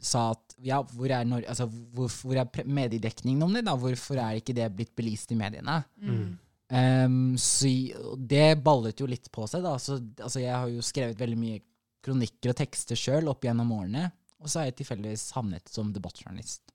[0.00, 3.64] sa at ja, hvor er, Nor altså, hvor, hvor er mediedekningen om det?
[3.66, 3.76] da?
[3.76, 5.82] Hvorfor er ikke det blitt belyst i mediene?
[6.00, 6.38] Mm.
[6.70, 7.70] Ehm, så
[8.16, 9.74] det ballet jo litt på seg, da.
[9.82, 11.62] Så, altså, jeg har jo skrevet veldig mye
[12.04, 14.08] kronikker og tekster sjøl opp gjennom årene.
[14.40, 16.72] Og så har jeg tilfeldigvis havnet som debattjournalist.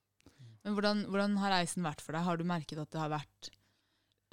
[0.66, 2.26] Men hvordan, hvordan har reisen vært for deg?
[2.26, 3.52] Har du merket at det har vært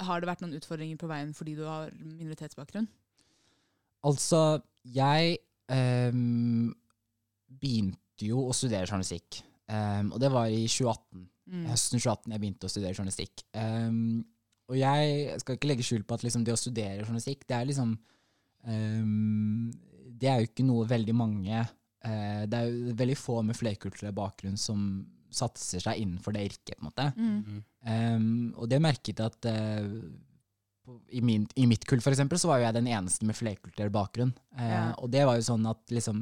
[0.03, 2.89] Har det vært noen utfordringer på veien fordi du har minoritetsbakgrunn?
[4.09, 5.37] Altså, jeg
[5.71, 6.73] um,
[7.61, 9.43] begynte jo å studere journalistikk.
[9.71, 11.29] Um, og det var i 2018.
[11.53, 11.67] Mm.
[11.69, 13.45] Høsten 2018 jeg begynte å studere journalistikk.
[13.59, 14.25] Ehm,
[14.71, 17.67] og jeg skal ikke legge skjul på at liksom det å studere journalistikk, det er
[17.69, 17.97] liksom
[18.67, 19.71] um,
[20.23, 24.15] Det er jo ikke noe veldig mange uh, Det er jo veldig få med flerkulturell
[24.17, 24.85] bakgrunn som
[25.33, 27.07] satser seg innenfor det yrket, på en måte.
[27.17, 27.61] Mm.
[27.89, 28.27] Um,
[28.61, 29.95] og det merket jeg at uh,
[30.85, 33.39] på- i, min, I mitt kull, for eksempel, så var jo jeg den eneste med
[33.39, 34.35] flerkulturell bakgrunn.
[34.59, 34.83] Eh, Ja.
[35.01, 36.21] Og det var jo sånn at liksom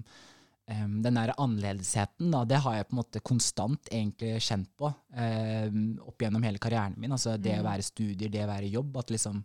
[0.69, 4.87] em, Den der annerledesheten, da, det har jeg på en måte konstant egentlig kjent på
[4.91, 7.13] um, opp gjennom hele karrieren min.
[7.13, 7.69] Altså det å Mm.
[7.71, 8.97] være studier, det å være jobb.
[8.97, 9.45] At liksom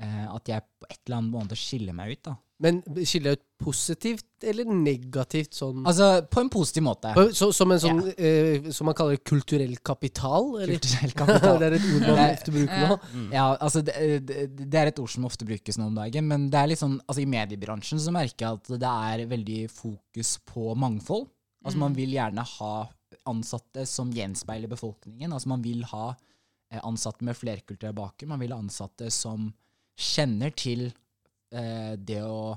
[0.00, 2.36] uh, At jeg på et eller annet måte skiller meg ut, da.
[2.60, 7.12] Men skiller ut positivt eller negativt sånn Altså på en positiv måte.
[7.14, 10.48] På- så, Som en sånn eh, som man kaller kulturell kapital?
[10.64, 10.74] Eller?
[10.80, 11.58] Kulturell kapital.
[11.62, 12.96] det er et ord man ofte bruker nå.
[12.98, 13.22] nå.
[13.36, 13.94] Ja, altså det,
[14.26, 16.98] det, er et ord som ofte brukes nå om dagen, men det er litt sånn,
[17.06, 21.28] altså i mediebransjen så merker jeg at det er veldig fokus på mangfold.
[21.64, 21.96] Altså man Mm.
[22.02, 22.74] vil gjerne ha
[23.26, 25.32] ansatte som gjenspeiler befolkningen.
[25.32, 26.10] Altså man vil ha
[26.70, 28.34] eh, ansatte med flerkulturell bakgrunn.
[28.34, 29.52] Man vil ha ansatte som
[29.98, 30.90] kjenner til
[31.54, 32.56] eh, det å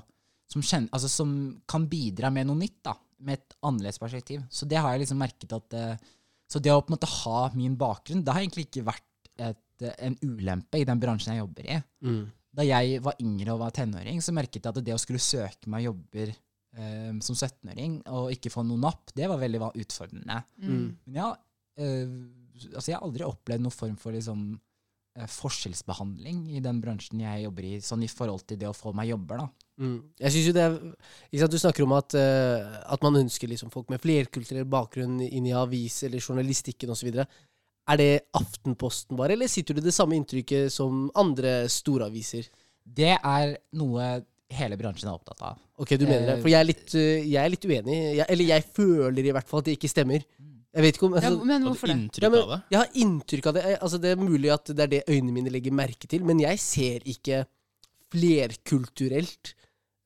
[0.52, 1.32] som, kjenner, altså, som
[1.68, 4.42] kan bidra med noe nytt, da, med et annerledes perspektiv.
[4.52, 6.10] Så det har jeg liksom merket at eh,
[6.52, 9.84] Så det å på en måte ha min bakgrunn, det har egentlig ikke vært et,
[9.86, 11.78] eh, en ulempe i den bransjen jeg jobber i.
[12.04, 12.24] Mm.
[12.52, 15.70] Da jeg var yngre og var tenåring, så merket jeg at det å skulle søke
[15.72, 20.42] meg jobber eh, som 17-åring og ikke få noe napp, det var veldig utfordrende.
[20.60, 20.84] Mm.
[21.06, 21.30] Men ja,
[21.80, 22.12] eh,
[22.74, 24.60] altså jeg har aldri opplevd noen form for liksom, eh,
[25.28, 29.10] forskjellsbehandling i den bransjen jeg jobber i, sånn i forhold til det å få meg
[29.10, 29.68] jobber, da.
[29.82, 29.98] Mm.
[30.20, 30.74] Jeg synes jo det er
[31.40, 35.48] sant, Du snakker om at, uh, at man ønsker liksom folk med flerkulturell bakgrunn inn
[35.48, 37.12] i avis eller journalistikken osv.
[37.12, 42.48] Er det Aftenposten bare, eller sitter du i det samme inntrykket som andre storaviser?
[42.82, 44.12] Det er noe
[44.52, 45.60] hele bransjen er opptatt av.
[45.80, 46.38] Ok, du mener det?
[46.42, 47.98] For jeg er litt, eh, jeg er litt uenig.
[48.18, 50.24] Jeg, eller jeg føler i hvert fall at det ikke stemmer.
[50.72, 51.96] Jeg vet ikke om Ja, altså, men Har hvorfor det?
[51.98, 52.60] inntrykk Ja, men, av det?
[52.70, 53.62] jeg har inntrykk av det.
[53.64, 56.38] Jeg- Altså, det er mulig at det er det øynene mine legger merke til, men
[56.40, 57.44] jeg ser ikke
[58.12, 59.54] flerkulturelt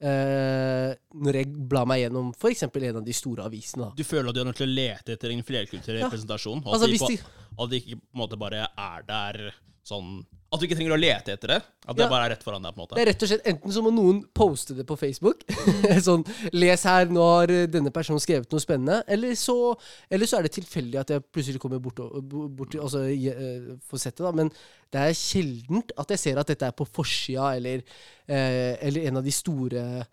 [0.03, 2.63] eh, når jeg blar meg gjennom f.eks.
[2.69, 3.87] en av de store avisene.
[3.89, 3.93] Da.
[3.97, 6.09] Du føler at du er nødt til å lete etter en flerkulturell Ja.
[6.11, 6.63] representasjon?
[6.67, 7.19] Og at, Altså, de på, de,
[7.65, 9.55] at de ikke på en måte bare er der
[9.87, 11.59] sånn At du ikke trenger å lete etter det?
[11.87, 12.11] At det Ja.
[12.11, 12.75] bare er rett foran deg?
[12.75, 14.97] på en måte det er rett og slett enten så må noen poste det på
[14.99, 15.45] Facebook,
[16.09, 19.77] sånn 'Les her, nå har eh, denne personen skrevet noe spennende', eller så,
[20.11, 24.16] eller så er det tilfeldig at jeg plutselig kommer bort, bort Altså uh, får sett
[24.16, 24.33] det, da.
[24.33, 24.51] Men
[24.92, 27.83] det er sjeldent at jeg ser at dette er på forsida eller,
[28.29, 30.05] eh, eller en av de store eh,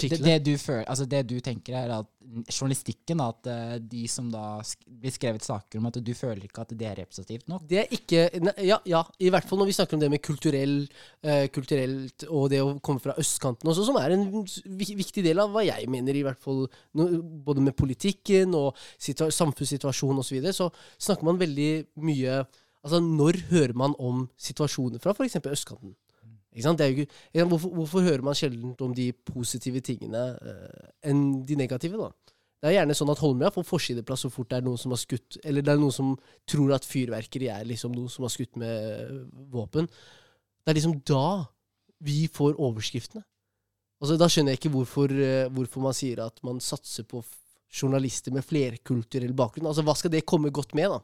[0.00, 2.08] det, det, du føler, altså det du tenker, er at
[2.50, 6.74] journalistikken, at eh, de som da blir skrevet saker om, at du føler ikke at
[6.78, 7.64] det er representativt nok?
[7.70, 10.22] Det er ikke ne, ja, ja, i hvert fall når vi snakker om det med
[10.24, 10.76] kulturell,
[11.26, 14.26] eh, kulturelt og det å komme fra østkanten også, som er en
[15.00, 16.66] viktig del av hva jeg mener, i hvert fall
[16.98, 17.08] no,
[17.46, 20.68] både med politikken og samfunnssituasjonen osv., så, videre, så
[21.10, 21.70] snakker man veldig
[22.06, 22.42] mye
[22.80, 25.36] Altså, når hører man om situasjoner fra f.eks.
[25.52, 25.90] østkanten?
[26.50, 27.06] Ikke?
[27.46, 32.34] Hvorfor, hvorfor hører man sjelden om de positive tingene uh, enn de negative, da?
[32.60, 35.00] Det er gjerne sånn at Holmlia får forsideplass så fort det er noen som har
[35.00, 36.10] skutt Eller det er noen som
[36.48, 39.88] tror at fyrverkeri er liksom noen som har skutt med våpen.
[40.60, 41.46] Det er liksom da
[42.04, 43.22] vi får overskriftene.
[44.00, 47.22] Altså, da skjønner jeg ikke hvorfor, uh, hvorfor man sier at man satser på
[47.70, 49.68] journalister med flerkulturell bakgrunn.
[49.70, 51.00] Altså, Hva skal det komme godt med, da?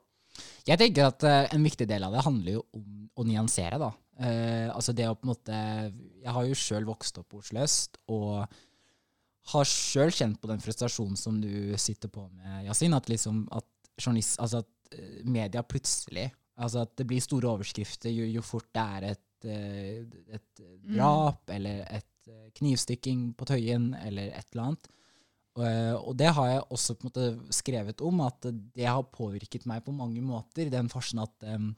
[0.69, 3.93] Jeg tenker at uh, en viktig del av det handler jo om å nyansere, da.
[4.17, 5.57] Eh, altså det å på en måte
[6.23, 8.47] Jeg har jo sjøl vokst opp på Oslo øst, og
[9.53, 12.97] har sjøl kjent på den frustrasjonen som du sitter på med, Yasin.
[12.97, 13.69] At liksom at
[14.01, 18.69] journalist Altså at eh, media plutselig Altså at det blir store overskrifter jo, jo fort
[18.73, 20.63] det er et, eh, et
[20.97, 24.89] drap eller et eh, knivstikking på Tøyen eller et eller annet.
[25.57, 29.67] Eh, og det har jeg også på en måte skrevet om, at det har påvirket
[29.69, 30.67] meg på mange måter.
[30.67, 31.69] I den forstand at eh,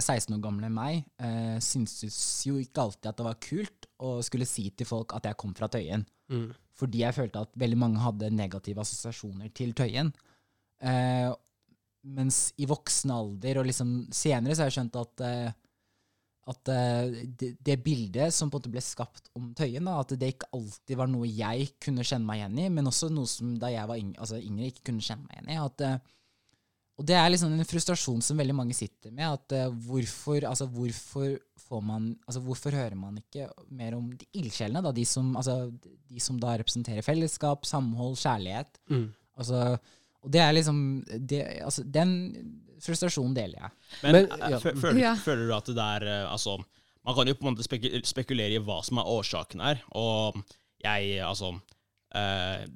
[0.00, 4.48] 16 år gamle meg eh, syntes jo ikke alltid at det var kult å skulle
[4.48, 6.04] si til folk at jeg kom fra Tøyen.
[6.78, 10.12] Fordi jeg følte at veldig mange hadde negative assosiasjoner til Tøyen.
[10.82, 11.32] Eh,
[12.02, 15.50] mens i voksen alder og liksom senere så har jeg skjønt at eh,
[16.50, 20.14] at eh, det, det bildet som på en måte ble skapt om Tøyen, da, at
[20.18, 23.52] det ikke alltid var noe jeg kunne kjenne meg igjen i, men også noe som
[23.62, 25.60] da jeg var yngre, altså yngre ikke kunne kjenne meg igjen i.
[25.62, 26.18] At, eh,
[27.00, 29.24] og det er liksom en frustrasjon som veldig mange sitter med.
[29.32, 34.26] at uh, hvorfor, altså hvorfor får man, altså hvorfor hører man ikke mer om de
[34.38, 35.70] ildsjelene, de som, altså,
[36.10, 38.76] de som da representerer fellesskap, samhold, kjærlighet.
[39.40, 39.78] Altså,
[40.22, 40.78] og det er liksom
[41.30, 42.12] det, altså, Den
[42.82, 43.70] frustrasjonen deler jeg.
[44.02, 44.58] Men, Men, eh, ja.
[44.60, 45.14] føler, Ja.
[45.16, 46.58] føler du at det er eh, Altså,
[47.04, 50.38] man kan jo på en måte spekulere i hva som er årsaken her, og
[50.84, 51.54] jeg, altså
[52.14, 52.66] eh,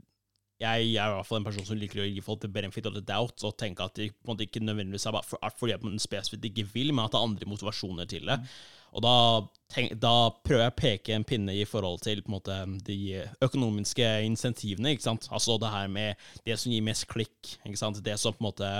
[0.60, 2.86] jeg, jeg er i hvert fall en person som liker å gi folk the benefit
[2.88, 5.42] of the doubt, og tenke at de på en måte ikke nødvendigvis er bare for,
[5.44, 8.38] er fordi man spesifikt ikke vil, men at det er andre motivasjoner til det.
[8.96, 9.12] Og da,
[9.74, 10.12] tenk, da
[10.46, 12.54] prøver jeg å peke en pinne i forhold til på en måte,
[12.86, 12.96] de
[13.44, 14.94] økonomiske insentivene.
[14.94, 15.26] ikke sant?
[15.28, 17.56] Altså det her med det som gir mest klikk.
[17.66, 18.00] ikke sant?
[18.06, 18.70] Det som på en måte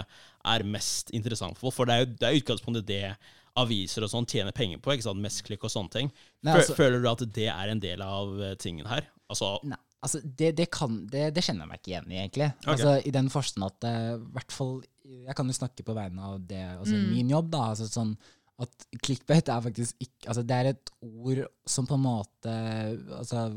[0.47, 1.83] er mest interessant for folk.
[1.83, 3.03] For det er jo det er utgangspunktet det
[3.61, 4.95] aviser og sånn tjener penger på.
[4.95, 5.21] ikke sant?
[5.21, 6.11] Mest klikk og sånne ting.
[6.47, 9.11] Nei, altså- Føler du at det er en del av eh, tingen her?
[9.29, 12.51] Altså, Nei, altså det, det, kan, det, det kjenner jeg meg ikke igjen i, egentlig.
[12.63, 12.73] Okay.
[12.75, 16.41] Altså I den forstand at eh, hvert fall Jeg kan jo snakke på vegne av
[16.47, 17.69] det, altså min jobb, da.
[17.73, 18.17] altså sånn
[18.63, 22.55] at clickbait er faktisk ikke Altså det er et ord som på en måte
[23.19, 23.51] Altså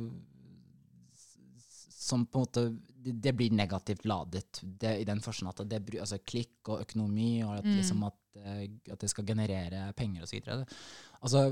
[2.10, 2.64] som på en måte
[3.00, 7.44] det, det blir negativt ladet, det, i den forstand at det altså klikk og økonomi,
[7.46, 10.66] og at, liksom at, eh, at det skal generere penger og så videre.
[11.22, 11.44] Altså,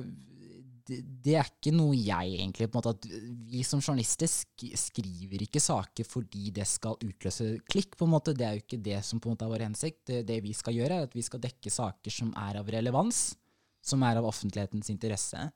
[0.88, 3.08] det, det er ikke noe jeg egentlig på en måte at
[3.52, 7.98] Vi som journalister sk skriver ikke saker fordi det skal utløse klikk.
[8.00, 8.36] på en måte.
[8.38, 10.04] Det er jo ikke det som på en måte er vår hensikt.
[10.10, 13.36] Det, det vi skal gjøre, er at vi skal dekke saker som er av relevans,
[13.84, 15.50] som er av offentlighetens interesse.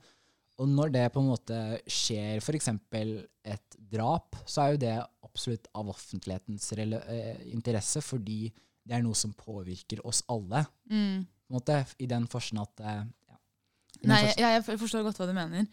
[0.62, 2.70] Og når det på en måte skjer f.eks.
[2.70, 8.52] et drap, så er jo det absolutt av offentlighetens eh, interesse, fordi
[8.86, 10.66] det er noe som påvirker oss alle.
[10.92, 11.24] Mm.
[11.52, 13.02] Måte, I den forstand at eh,
[14.10, 15.68] Nei, jeg, jeg forstår godt hva du mener.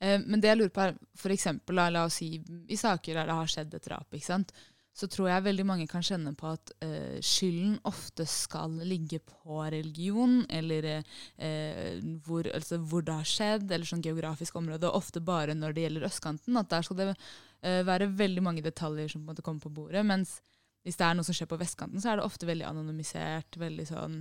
[0.00, 3.30] Eh, men det jeg lurer på er, for eksempel, la oss si i saker der
[3.30, 4.54] det har skjedd et drap, ikke sant?
[4.98, 9.60] så tror jeg veldig mange kan kjenne på at eh, skylden ofte skal ligge på
[9.70, 14.88] religion, eller eh, hvor, altså, hvor det har skjedd, eller sånn geografisk område.
[14.88, 16.58] Og ofte bare når det gjelder østkanten.
[16.58, 19.74] At der skal det eh, være veldig mange detaljer som på en måte kommer på
[19.76, 20.02] bordet.
[20.08, 20.40] Mens
[20.82, 23.86] hvis det er noe som skjer på vestkanten, så er det ofte veldig anonymisert, veldig
[23.92, 24.20] sånn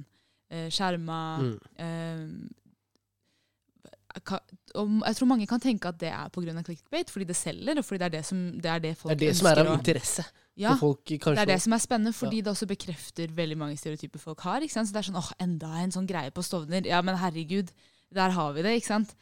[0.53, 1.21] eh, skjerma.
[1.41, 1.57] Mm.
[1.87, 2.66] Eh,
[4.25, 6.63] jeg tror mange kan tenke at det er pga.
[6.63, 9.21] clickbait, fordi det selger, og fordi det er det som, det er det Det er
[9.21, 10.25] det som er av interesse
[10.57, 11.05] Ja, folk.
[11.05, 12.41] Det er det som er spennende, fordi Ja.
[12.43, 14.61] det også bekrefter veldig mange stereotyper folk har.
[14.61, 16.85] Så det er sånn åh, enda en sånn greie på Stovner.
[16.85, 17.71] Ja, men herregud,
[18.13, 19.15] der har vi det, ikke sant?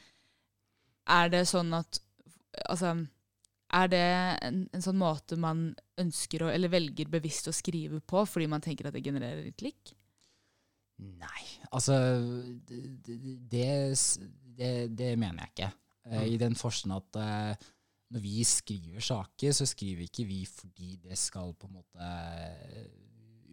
[1.07, 1.99] Er det sånn at
[2.69, 3.05] Altså,
[3.73, 3.99] er det
[4.47, 8.61] en, en sånn måte man ønsker å, eller velger bevisst å skrive på fordi man
[8.61, 9.91] tenker at det genererer klikk?
[10.97, 11.43] Nei,
[11.75, 11.97] altså
[12.69, 12.79] det,
[13.51, 13.65] det,
[14.57, 15.71] det, det mener jeg ikke.
[16.11, 17.67] Eh, I den forstand at eh,
[18.13, 22.89] når vi skriver saker, så skriver ikke vi fordi det skal på en måte eh,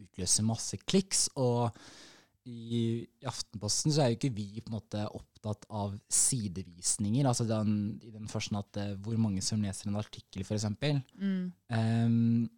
[0.05, 1.29] utløse masse kliks.
[1.41, 1.73] Og
[2.45, 7.47] i, i Aftenposten så er jo ikke vi på en måte opptatt av sidevisninger, altså
[7.49, 10.69] den, i den forstand at eh, hvor mange som leser en artikkel, f.eks.
[11.17, 11.47] Mm.
[11.73, 12.51] Um,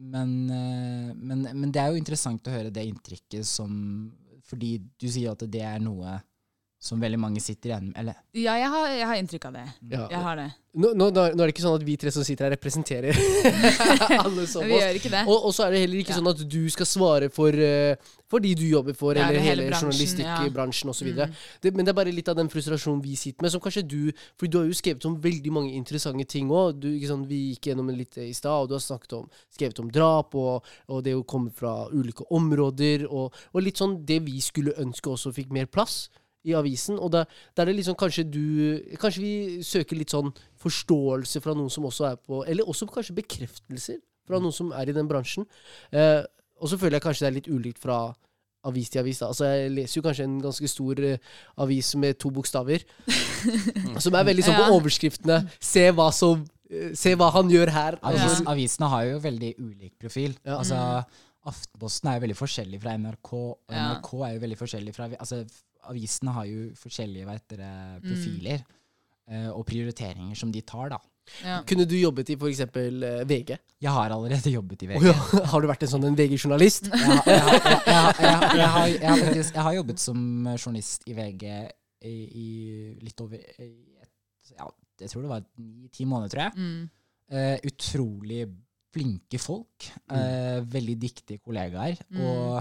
[0.00, 3.74] men, men, men det er jo interessant å høre det inntrykket som
[4.48, 6.14] Fordi du sier at det er noe
[6.80, 7.98] som veldig mange sitter igjen med.
[8.00, 9.64] Eller Ja, jeg har, jeg har inntrykk av det.
[9.92, 10.06] Ja.
[10.08, 10.48] Jeg har det.
[10.80, 13.16] Nå, nå, nå er det ikke sånn at vi tre som sitter her, representerer
[14.24, 14.80] alle som vi oss.
[14.84, 15.22] gjør ikke det.
[15.26, 16.18] Og, og så er det heller ikke Ja.
[16.20, 17.96] sånn at du skal svare for, eh,
[18.30, 20.94] for de du jobber for, Ja, eller hele hele journalistikkbransjen ja.
[20.94, 21.10] osv.
[21.10, 21.34] Mm.
[21.66, 23.98] Det, men det er bare litt av den frustrasjonen vi sitter med, som kanskje du
[24.38, 26.86] For du har jo skrevet om veldig mange interessante ting òg.
[27.10, 30.34] Sånn, vi gikk gjennom litt i stad, og du har snakket om, skrevet om drap,
[30.38, 34.72] og, og det å komme fra ulike områder, og, og litt sånn det vi skulle
[34.80, 36.06] ønske også fikk mer plass
[36.48, 36.98] i avisen.
[36.98, 37.24] Og da,
[37.54, 38.44] da er det liksom kanskje du
[39.00, 39.32] Kanskje vi
[39.66, 40.30] søker litt sånn
[40.62, 44.00] forståelse fra noen som også er på Eller også kanskje bekreftelser
[44.30, 45.44] fra noen som er i den bransjen.
[45.90, 46.22] Eh,
[46.60, 47.96] og så føler jeg kanskje det er litt ulikt fra
[48.68, 49.18] avis til avis.
[49.22, 49.30] da.
[49.32, 51.16] Altså Jeg leser jo kanskje en ganske stor eh,
[51.64, 52.84] avis med to bokstaver,
[54.04, 55.40] som er veldig sånn på overskriftene.
[55.56, 57.98] Se hva som eh, Se hva han gjør her.
[58.04, 60.36] avis, Altså, avisene har jo veldig ulik profil.
[60.44, 60.60] Ja.
[60.60, 60.78] Altså,
[61.50, 65.38] Aftenposten er jo veldig forskjellig fra NRK, og NRK er jo veldig forskjellig fra altså,
[65.88, 68.04] Avisene har jo forskjellige hva heter det, Mm.
[68.08, 68.60] profiler
[69.30, 70.98] eh, og prioriteringer som de tar, da.
[71.44, 71.62] Ja.
[71.62, 72.60] kunne du jobbet i f.eks.
[72.74, 73.50] Uh, VG?
[73.80, 74.96] Jeg har allerede jobbet i VG.
[74.98, 75.12] Oh, ja.
[75.52, 76.88] Har du vært en sånn VG-journalist?
[76.90, 76.98] Jeg
[79.62, 80.18] har, jobbet som
[80.56, 81.44] journalist i VG
[82.08, 82.46] i, i
[83.04, 83.42] litt over i
[84.00, 84.10] et,
[84.56, 84.66] ja,
[85.04, 86.54] Jeg tror det var ni-ti måneder, tror jeg.
[86.56, 86.82] Mm.
[87.30, 88.42] Uh, utrolig
[88.90, 89.86] flinke folk.
[90.10, 91.94] eh, veldig dyktige kollegaer.
[92.10, 92.20] Mm.
[92.26, 92.58] Og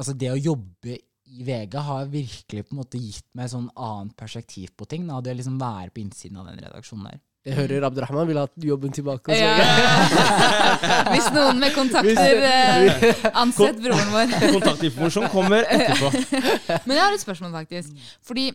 [0.00, 3.70] altså, det å jobbe i VG har virkelig på en måte gitt meg et sånn
[3.78, 5.06] annet perspektiv på ting.
[5.08, 5.20] Da.
[5.24, 7.20] Det å liksom være på innsiden av den redaksjonen der.
[7.48, 9.32] Jeg hører Abdurrahman vil ha jobben tilbake.
[9.32, 11.04] Ja, ja.
[11.14, 14.34] Hvis noen med kontakter eh, Ansett broren vår.
[14.58, 16.10] Kontaktinformasjon kommer etterpå.
[16.84, 18.12] Men jeg har et spørsmål, faktisk.
[18.28, 18.50] Fordi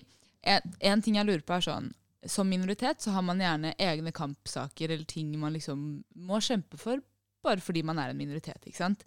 [0.46, 1.90] en, en ting jeg lurer på, er sånn
[2.30, 5.82] Som minoritet så har man gjerne egne kampsaker eller ting man liksom
[6.14, 7.02] må kjempe for
[7.46, 8.62] bare fordi man er en minoritet.
[8.66, 9.04] ikke sant?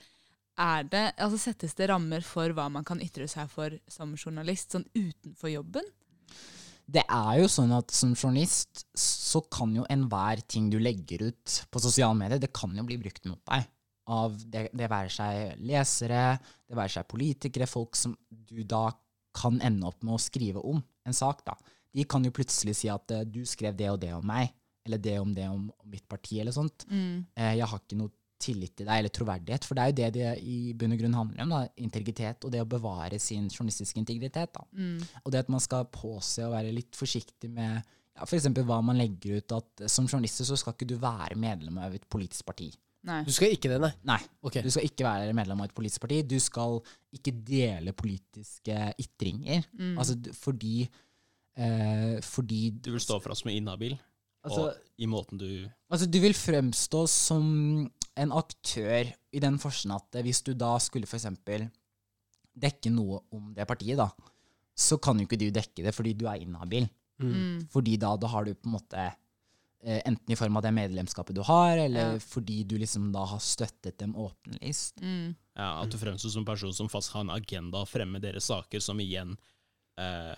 [0.59, 4.75] Er det, altså Settes det rammer for hva man kan ytre seg for som journalist,
[4.75, 5.87] sånn utenfor jobben?
[6.88, 11.59] Det er jo sånn at som journalist så kan jo enhver ting du legger ut
[11.68, 13.68] på sosiale medier, det kan jo bli brukt mot deg.
[14.09, 18.87] Av det, det være seg lesere, det være seg politikere, folk som du da
[19.37, 21.44] kan ende opp med å skrive om en sak.
[21.44, 21.55] da.
[21.94, 24.51] De kan jo plutselig si at eh, du skrev det og det om meg,
[24.88, 26.88] eller det om det om, mitt parti, eller sånt.
[26.88, 27.27] Mm.
[27.37, 29.64] Eh, jeg har ikke noe tillit til deg, eller troverdighet.
[29.66, 31.55] For det er jo det det i bunn og grunn handler om.
[31.57, 34.52] da, Integritet, og det å bevare sin journalistiske integritet.
[34.54, 34.65] da.
[34.73, 34.98] Mm.
[35.25, 37.81] Og det at man skal påse å være litt forsiktig med
[38.19, 38.46] ja, f.eks.
[38.63, 39.52] hva man legger ut.
[39.52, 42.71] at Som journalist så skal ikke du være medlem av et politisk parti.
[43.08, 43.21] Nei.
[43.25, 43.92] Du skal ikke det, nei?
[44.10, 44.60] Nei, Okay.
[44.63, 46.23] du skal ikke være medlem av et politisk parti.
[46.27, 46.81] Du skal
[47.15, 49.63] ikke dele politiske ytringer.
[49.79, 49.94] Mm.
[49.98, 50.88] Altså fordi
[51.56, 53.94] eh, Fordi Du vil stå for oss som inhabil,
[54.44, 55.46] altså, og i måten du
[55.90, 57.88] Altså, du vil fremstå som
[58.19, 61.69] en aktør i den forstand at hvis du da skulle for eksempel
[62.58, 64.08] dekke noe om det partiet, da,
[64.79, 66.88] så kan jo ikke du dekke det fordi du er inhabil.
[67.23, 67.64] Mm.
[67.71, 71.35] Fordi da, da har du på en måte eh, Enten i form av det medlemskapet
[71.35, 72.19] du har, eller Ja.
[72.23, 75.00] fordi du liksom da har støttet dem åpenlyst.
[75.02, 75.35] Mm.
[75.58, 78.46] ja, At du fremstår som en person som faktisk har en agenda å fremme deres
[78.50, 79.37] saker, som igjen
[79.98, 80.35] eh,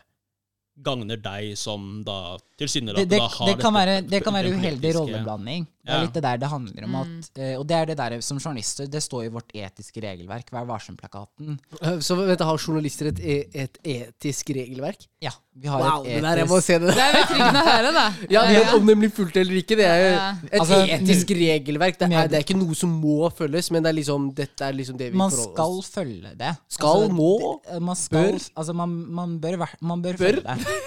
[0.83, 4.53] gagner deg som da det, tilsynelatende det, da har det, kan være, det kan være
[4.55, 5.67] uheldig rolleblanding.
[5.81, 6.97] Det er litt det der det handler om.
[7.01, 10.53] At, eh, og det er det der som journalister, det står i vårt etiske regelverk,
[10.53, 11.57] Vær varsom-plakaten.
[12.05, 15.09] Så vent, har journalister et, e- et etisk regelverk?
[15.25, 16.93] Ja, vi har Wow, et det der, jeg må se det.
[16.95, 18.05] Det er betryggende å høre, da.
[18.35, 20.11] Ja, men Om det blir fulgt eller ikke, det er jo
[20.47, 21.99] et Altså, etisk regelverk.
[21.99, 24.79] Det er, det er ikke noe som må følges, men det er liksom, dette er
[24.79, 26.53] liksom det vi Man forholder skal oss følge det.
[26.77, 28.47] Skal, må, det- eh, man skal, bør.
[28.63, 30.41] Altså, man, man bør, man bør, Bør?
[30.41, 30.59] følge det.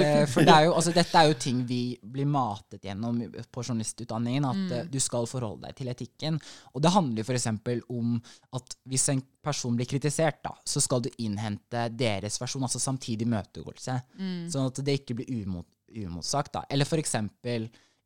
[0.00, 3.18] Eh, for det er jo, altså, dette er jo ting vi blir matet gjennom
[3.52, 4.90] på journalistutdanningen, at mm.
[4.90, 6.38] du skal forholde deg til etikken.
[6.74, 7.48] Og det handler f.eks.
[7.90, 8.14] om
[8.56, 13.28] at hvis en person blir kritisert, da, så skal du innhente deres versjon, altså samtidig
[13.30, 13.96] møtegåelse.
[14.50, 16.52] Sånn at det ikke blir umot, umotsagt.
[16.54, 16.64] Da.
[16.70, 17.14] Eller f.eks.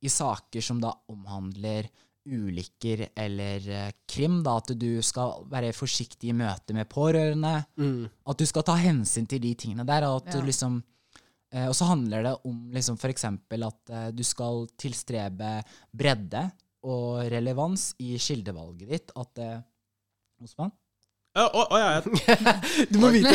[0.04, 1.88] i saker som da omhandler
[2.24, 7.66] ulykker eller uh, krim, da, at du skal være forsiktig i møte med pårørende.
[7.76, 8.06] Mm.
[8.32, 10.06] At du skal ta hensyn til de tingene der.
[10.08, 10.40] Og, at Ja.
[10.40, 10.78] du liksom,
[11.54, 15.58] uh, og så handler det om liksom for eksempel at uh, du skal tilstrebe
[15.92, 16.46] bredde
[16.84, 19.12] og relevans i kildevalget ditt.
[19.16, 19.40] At
[20.44, 20.72] Osman?
[21.34, 22.52] Ja, oh, oh, ja, ja.
[22.94, 23.32] Du må vite.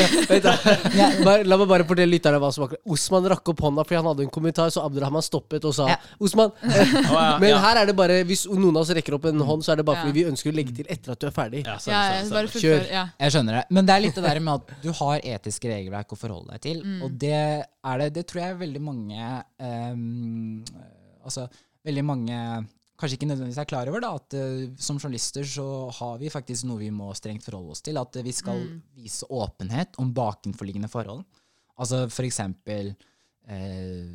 [0.95, 1.08] Ja.
[1.20, 4.08] Bare, La meg bare fortelle lytterne hva som akkurat Osman rakk opp hånda fordi han
[4.08, 5.97] hadde en kommentar, så Abdurrahman stoppet og sa Ja.
[6.24, 6.54] Osman.
[6.56, 6.70] å,
[7.18, 7.58] ja, Men ja.
[7.66, 9.88] her er det bare Hvis noen av oss rekker opp en hånd, så er det
[9.89, 10.06] bare Ja.
[10.08, 11.66] fordi vi ønsker å legge til etter at du er ferdig.
[11.68, 12.00] Ja, sorry,
[12.32, 12.47] sorry.
[12.47, 12.64] stemmer.
[12.64, 12.88] Kjør.
[12.95, 13.04] Ja.
[13.26, 13.66] Jeg skjønner det.
[13.76, 16.64] Men det er litt det der med at du har etiske regelverk å forholde deg
[16.70, 16.82] til.
[16.88, 17.00] Mm.
[17.04, 19.28] Og det er det Det tror jeg veldig mange
[19.60, 20.64] um,
[21.28, 21.50] Altså
[21.84, 22.39] veldig mange
[23.00, 25.66] kanskje ikke nødvendigvis er klar over, da, at uh, som journalister så
[26.00, 27.97] har vi faktisk noe vi må strengt forholde oss til.
[28.02, 28.82] At uh, vi skal Mm.
[29.00, 31.24] vise åpenhet om bakenforliggende forhold.
[31.80, 32.89] Altså for eksempel
[33.47, 34.10] eh,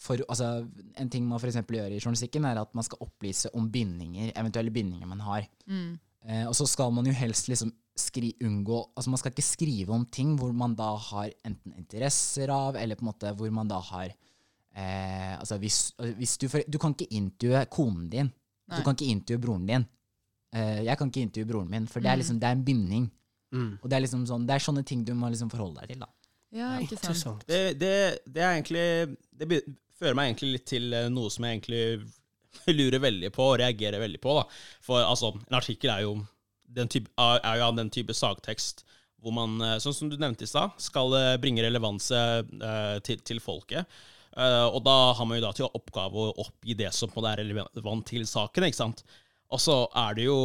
[0.00, 0.66] for, altså,
[0.96, 4.32] En ting man for eksempel gjør i journalistikken, er at man skal opplyse om bindinger,
[4.38, 5.48] eventuelle bindinger man har.
[5.66, 5.98] Mm.
[6.24, 9.90] Eh, og så skal man jo helst liksom skri, unngå Altså man skal ikke skrive
[9.94, 13.68] om ting hvor man da har enten interesser av, eller på en måte hvor man
[13.70, 14.14] da har
[14.76, 18.32] eh, Altså hvis, hvis du for, Du kan ikke intervjue konen din.
[18.68, 18.76] Nei.
[18.78, 19.86] Du kan ikke intervjue broren din.
[20.54, 22.22] Eh, jeg kan ikke intervjue broren min, for det er Mm.
[22.22, 23.10] liksom Det er en binding.
[23.52, 23.78] Mm.
[23.82, 26.00] Og det er liksom sånn Det er sånne ting du må liksom forholde deg til,
[26.00, 26.08] da.
[26.52, 27.04] ja, ikke sant.
[27.04, 27.46] Interessant.
[27.48, 29.62] Det, det, det er egentlig Det
[29.98, 32.10] fører meg egentlig litt til eh, noe som jeg egentlig
[32.78, 34.34] lurer veldig på og reagerer veldig på.
[34.38, 34.44] da.
[34.84, 36.12] For altså, en artikkel er jo,
[36.68, 38.84] den type, er jo av den type sagtekst
[39.18, 43.18] hvor man, eh, sånn som du nevnte i stad, skal eh, bringe relevanse eh, til,
[43.26, 43.88] til folket.
[44.36, 47.32] Eh, og da har man jo da til oppgave å oppgi det som på det
[47.32, 48.68] er relevant til saken.
[48.68, 49.04] ikke sant?
[49.54, 50.38] Og så er det jo,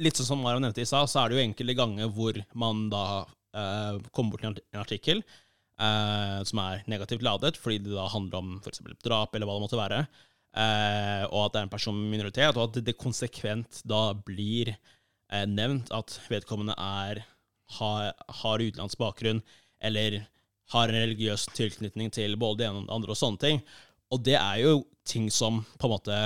[0.00, 2.86] litt sånn som Mara nevnte i stad, så er det jo enkelte ganger hvor man
[2.92, 3.06] da
[3.54, 8.40] eh, kommer bort til en artikkel eh, som er negativt ladet, fordi det da handler
[8.40, 8.82] om f.eks.
[9.04, 10.00] drap, eller hva det måtte være,
[10.56, 14.74] eh, og at det er en person med minoritet, og at det konsekvent da blir
[14.74, 17.24] eh, nevnt at vedkommende er,
[17.78, 19.44] har, har utenlandsk bakgrunn,
[19.84, 20.22] eller
[20.72, 23.62] har en religiøs tilknytning til både det ene og det andre, og sånne ting.
[24.14, 24.74] Og det er jo
[25.08, 26.18] ting som på en måte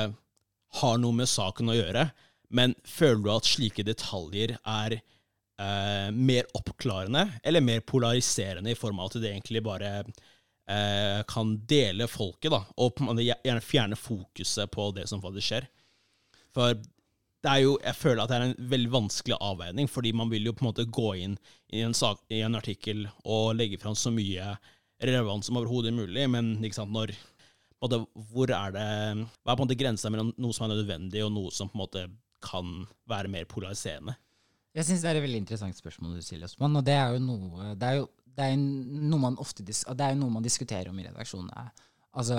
[0.79, 2.09] har noe med saken å gjøre,
[2.55, 9.01] men føler du at slike detaljer er eh, mer oppklarende eller mer polariserende i form
[9.01, 14.91] av at det egentlig bare eh, kan dele folket, da, og gjerne fjerne fokuset på
[14.97, 15.69] det som faktisk skjer.
[16.57, 16.79] For
[17.45, 20.49] det er jo, jeg føler at det er en veldig vanskelig avveining, fordi man vil
[20.49, 21.37] jo på en måte gå inn
[21.71, 24.57] i en, sak, i en artikkel og legge fram så mye
[24.99, 27.13] relevant som overhodet mulig, men ikke sant, når
[27.83, 28.01] måte,
[28.33, 28.87] hvor er det,
[29.45, 31.79] Hva er på en måte grensa mellom noe som er nødvendig, og noe som på
[31.79, 32.07] en måte
[32.45, 34.17] kan være mer polariserende?
[34.77, 36.77] Jeg syns det er et veldig interessant spørsmål du stiller, Osman.
[36.79, 38.09] Og det er jo noe Det er jo,
[38.39, 39.75] det er noe man ofte det
[40.05, 41.69] er noe man diskuterer om i redaksjonene.
[42.19, 42.37] Altså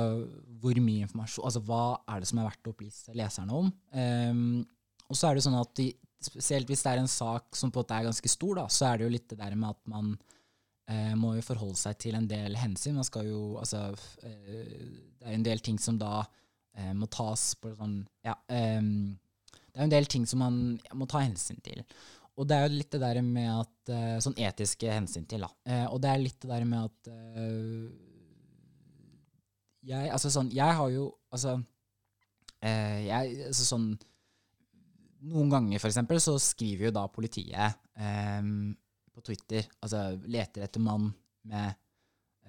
[0.60, 3.72] hvor mye informasjon Altså hva er det som er verdt å opplyse leserne om?
[3.94, 4.62] Ehm,
[5.10, 5.88] og så er det sånn at de,
[6.22, 8.90] spesielt hvis det er en sak som på en måte er ganske stor, da, så
[8.90, 10.12] er det jo litt det der med at man
[10.90, 12.98] eh, må jo forholde seg til en del hensyn.
[13.00, 13.86] Man skal jo Altså
[14.26, 14.76] eh,
[15.20, 16.20] Det er en del ting som da
[16.76, 18.36] eh, må tas på sånn Ja.
[18.52, 19.18] ehm,
[19.70, 20.56] det er en del ting som man
[20.98, 21.84] må ta hensyn til.
[22.40, 25.50] Og det er jo litt det der med at eh, Sånn etiske hensyn til, da.
[25.68, 27.90] Eh, og det er litt det der med at eh,
[29.90, 31.58] Jeg Altså sånn Jeg har jo Altså
[32.62, 33.90] eh, Jeg Altså sånn
[35.22, 38.42] Noen ganger, for eksempel, så skriver jo da politiet eh,
[39.14, 41.10] på Twitter Altså leter etter mann
[41.50, 41.74] med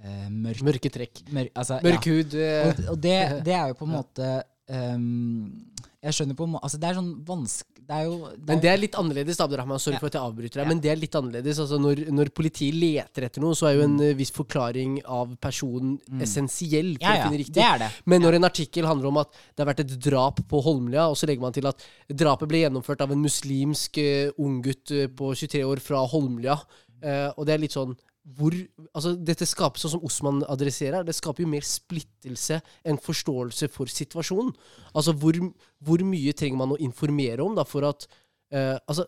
[0.04, 1.24] eh, mørk, Mørke trekk.
[1.34, 2.12] Mør, Altså, Mørk ja.
[2.14, 2.34] hud.
[2.38, 3.16] eh, Og, og det,
[3.46, 4.30] det er jo på en måte
[4.70, 8.60] um, Jeg skjønner på en måte Altså, det er sånn vanskelig Det er jo Men
[8.62, 9.80] det er litt annerledes, Abdurrahman.
[9.82, 9.98] Sorry Ja.
[9.98, 10.62] for at jeg avbryter deg.
[10.62, 10.68] Ja.
[10.70, 11.58] Men det er litt annerledes.
[11.58, 15.32] Altså, når, når politiet leter etter noe, så er jo en eh, viss forklaring av
[15.42, 16.20] personen Mm.
[16.22, 17.54] essensiell for Ja, å finne riktig.
[17.58, 17.88] Det er det.
[18.06, 21.16] Men når en artikkel handler om at det har vært et drap på Holmlia, og
[21.18, 25.34] så legger man til at drapet ble gjennomført av en muslimsk uh, unggutt uh, på
[25.34, 26.54] 23 år fra Holmlia,
[27.02, 27.96] uh, og det er litt sånn
[28.36, 28.54] hvor
[28.90, 33.90] Altså, dette skaper, sånn som Osman adresserer, det skaper jo mer splittelse enn forståelse for
[33.90, 34.52] situasjonen.
[34.94, 35.38] Altså, hvor,
[35.84, 38.06] hvor mye trenger man å informere om da, for at
[38.52, 39.06] eh, Altså,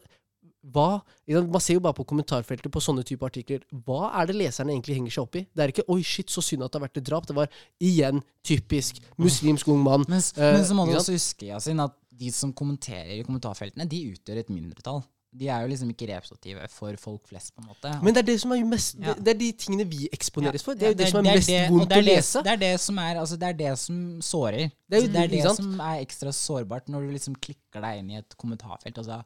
[0.62, 3.64] hva Man ser jo bare på kommentarfeltet på sånne type artikler.
[3.86, 5.42] Hva er det leserne egentlig henger seg opp i?
[5.50, 7.26] Det er ikke 'oi, shit, så synd at det har vært et drap'.
[7.26, 7.48] Det var
[7.82, 10.06] igjen typisk muslimsk ung mann.
[10.08, 13.88] Men, Eh, men så må du også huske Yasin, at de som kommenterer i kommentarfeltene,
[13.88, 15.02] de utgjør et mindretall.
[15.32, 17.90] De er jo liksom ikke representative for folk flest, på en måte.
[18.04, 19.14] Men det er det som er jo mest Ja.
[19.14, 20.74] det, det er de tingene vi eksponeres for.
[20.76, 22.42] Det er jo det, som er det mest det- vondt er å lese.
[22.44, 24.66] Det er det som er altså, Det er det som sårer.
[24.88, 27.34] Det er jo Altså, det, er det, det som er ekstra sårbart når du liksom
[27.40, 28.98] klikker deg inn i et kommentarfelt.
[28.98, 29.22] Og så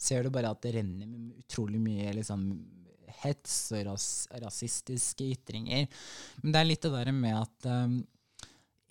[0.00, 2.46] ser du bare at det renner med utrolig mye liksom
[3.20, 4.08] hets og ras,
[4.40, 5.88] rasistiske ytringer.
[6.42, 7.98] Men det er litt det der med at um,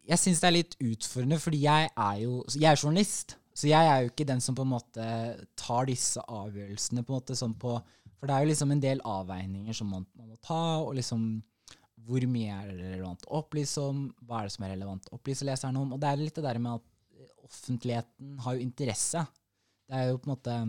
[0.06, 3.39] Jeg syns det er litt utfordrende, fordi jeg er jo Jeg er journalist.
[3.60, 5.06] Så jeg er jo ikke den som på en måte
[5.60, 7.74] tar disse avgjørelsene på en måte sånn på
[8.20, 11.28] For det er jo liksom en del avveininger som man, man må ta, og liksom
[12.08, 14.06] hvor mye er det relevant å opplyse om?
[14.26, 15.92] Hva er det som er relevant å opplyse leseren om?
[15.94, 19.26] Og det er litt det der med at offentligheten har jo interesse.
[19.90, 20.60] Det er jo på en måte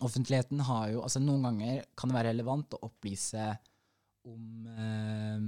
[0.00, 3.46] Offentligheten har jo Altså noen ganger kan det være relevant å opplyse
[4.24, 5.40] om, eh,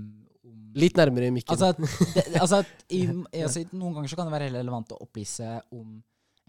[0.49, 1.55] om Litt nærmere i mikken.
[1.55, 1.71] Altså,
[2.17, 3.05] det, altså, i,
[3.45, 5.95] altså, Noen ganger så kan det være relevant å opplyse om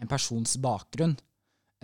[0.02, 1.14] en persons bakgrunn.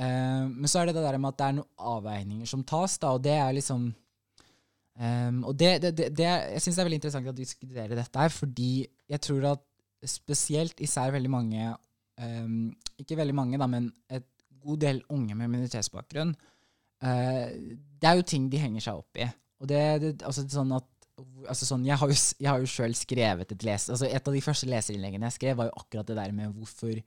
[0.00, 2.96] Eh, men så er det det der med at det er noen avveininger som tas,
[3.02, 7.00] da, og det er liksom um, Og det, det, det, Jeg syns det er veldig
[7.00, 8.72] interessant å diskutere dette her, fordi
[9.10, 9.66] jeg tror at
[10.08, 11.72] spesielt især veldig mange
[12.16, 12.70] um,
[13.02, 14.26] Ikke veldig mange, da, men et
[14.60, 19.28] god del unge med minoritetsbakgrunn uh, Det er jo ting de henger seg opp i.
[19.60, 20.88] Og det, det altså sånn at
[21.48, 23.88] altså sånn, jeg har jo, jeg jo sjøl skrevet et les...
[23.92, 27.00] Altså et av de første leserinnleggene jeg skrev, var jo akkurat det der med hvorfor,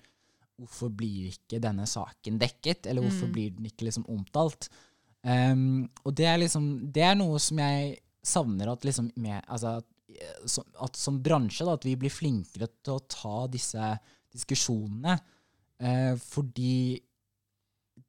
[0.60, 2.86] hvorfor blir ikke denne saken dekket?
[2.88, 3.34] Eller hvorfor Mm.
[3.34, 4.70] blir den ikke liksom omtalt?
[5.24, 9.78] Um, og det er liksom Det er noe som jeg savner at liksom med, altså,
[9.78, 14.00] at, eh, som, at som bransje, da, at vi blir flinkere til å ta disse
[14.34, 15.20] diskusjonene.
[15.82, 17.00] Uh, fordi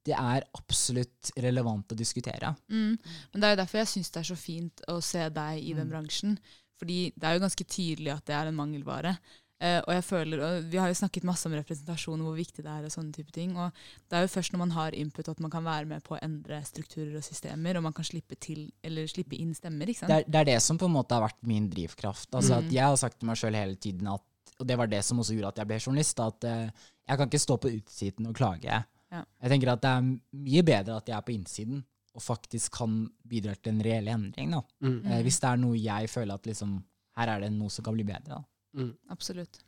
[0.05, 2.55] det er absolutt relevant å diskutere.
[2.69, 2.99] Mm.
[3.33, 5.73] Men det er jo derfor jeg syns det er så fint å se deg i
[5.73, 5.91] den Mm.
[5.93, 6.39] bransjen.
[6.79, 9.19] Fordi det er jo ganske tydelig at det er en mangelvare.
[9.63, 12.65] Eh, og jeg føler, og Vi har jo snakket masse om representasjon og hvor viktig
[12.65, 12.85] det er.
[12.85, 13.71] og sånne type ting, og
[14.11, 16.23] Det er jo først når man har input at man kan være med på å
[16.23, 19.87] endre strukturer og systemer, og man kan slippe til, eller slippe inn stemmer.
[19.87, 20.09] ikke sant?
[20.11, 22.29] det er, det er det som på en måte har vært min drivkraft.
[22.35, 22.67] Altså Mm.
[22.67, 24.23] at Jeg har sagt til meg sjøl hele tiden at
[24.61, 26.21] Og det var det som også gjorde at jeg ble journalist.
[26.21, 26.71] At uh,
[27.09, 28.85] jeg kan ikke stå på utsiden og klage.
[29.11, 29.25] Ja.
[29.43, 31.85] Jeg tenker at det er mye bedre at jeg er på innsiden
[32.15, 34.51] og faktisk kan bidra til en reell endring.
[34.53, 34.61] da.
[34.81, 35.01] Mm.
[35.05, 36.85] Uh, hvis det er noe jeg føler at liksom
[37.17, 38.29] Her er det noe som kan bli bedre.
[38.29, 38.43] da.
[38.75, 38.91] Mm.
[39.15, 39.61] Absolutt.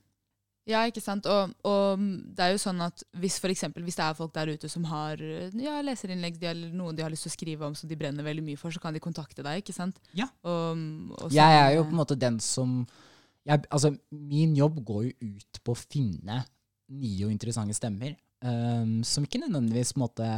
[0.67, 1.29] Ja, ikke sant.
[1.31, 2.01] Og, og
[2.35, 4.83] det er jo sånn at hvis for eksempel, hvis det er folk der ute som
[4.91, 8.27] har ja, leserinnlegg eller noe de har lyst til å skrive om som de brenner
[8.27, 10.01] veldig mye for, så kan de kontakte deg, ikke sant?
[10.19, 10.27] Ja.
[10.43, 10.83] Og,
[11.21, 12.81] og Jeg er jo på en måte den som
[13.47, 16.43] jeg, Altså, min jobb går jo ut på å finne
[16.91, 18.17] nye og interessante stemmer.
[18.43, 20.29] um, som ikke nødvendigvis på en måte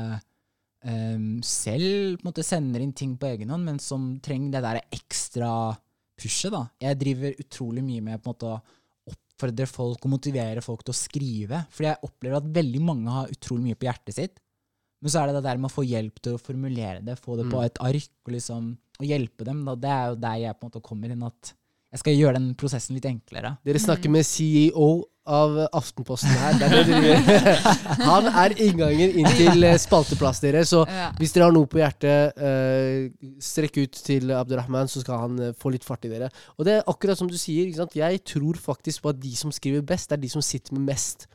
[0.84, 4.62] um, selv på en måte sender inn ting på egen hånd, men som trenger det
[4.64, 5.50] der ekstra
[6.18, 6.52] pushet.
[6.54, 6.64] da.
[6.82, 8.58] Jeg driver utrolig mye med på en måte å
[9.14, 11.62] oppfordre folk og motivere folk til å skrive.
[11.70, 14.40] Fordi jeg opplever at veldig mange har utrolig mye på hjertet sitt.
[15.00, 17.36] Men så er det det der med å få hjelp til å formulere det, få
[17.38, 17.64] det på Mm.
[17.66, 19.64] et ark, og liksom og hjelpe dem.
[19.64, 19.74] Da.
[19.76, 21.22] Det er jo der jeg på en måte kommer inn.
[21.22, 21.52] at
[21.92, 23.56] jeg skal gjøre den prosessen litt enklere.
[23.64, 26.62] Dere snakker med CEO av Aftenposten her.
[26.64, 27.60] Er.
[28.08, 30.64] Han er inngangen inn til eh, spalteplass dere.
[30.68, 30.84] Så
[31.18, 35.54] hvis dere har noe på hjertet, eh, strekk ut til Abdurrahman, så skal han eh,
[35.58, 36.30] få litt fart i dere.
[36.56, 37.66] Og det er akkurat som du sier.
[37.66, 37.98] Ikke sant?
[37.98, 41.28] Jeg tror faktisk på at de som skriver best, er de som sitter med mest.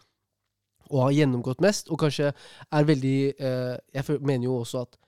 [0.90, 5.00] Og har gjennomgått mest, og kanskje er veldig eh, Jeg mener jo også at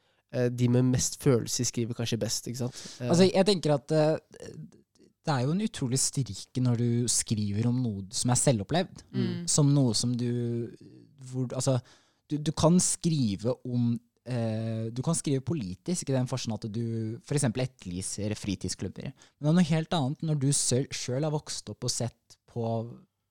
[0.51, 2.79] de med mest følelse skriver kanskje best, ikke sant?
[3.05, 3.93] Altså, jeg tenker at
[5.25, 8.99] det er jo en utrolig styrke når du skriver om noe som er selvopplevd.
[9.15, 9.45] Mm.
[9.49, 10.27] Som noe som du
[11.25, 11.79] hvor, Altså,
[12.29, 13.95] du, du kan skrive om
[14.29, 17.47] eh, Du kan skrive politisk i den forstand at du f.eks.
[17.49, 19.09] etterlyser fritidsklubber.
[19.11, 22.69] Men det er noe helt annet når du sjøl har vokst opp og sett på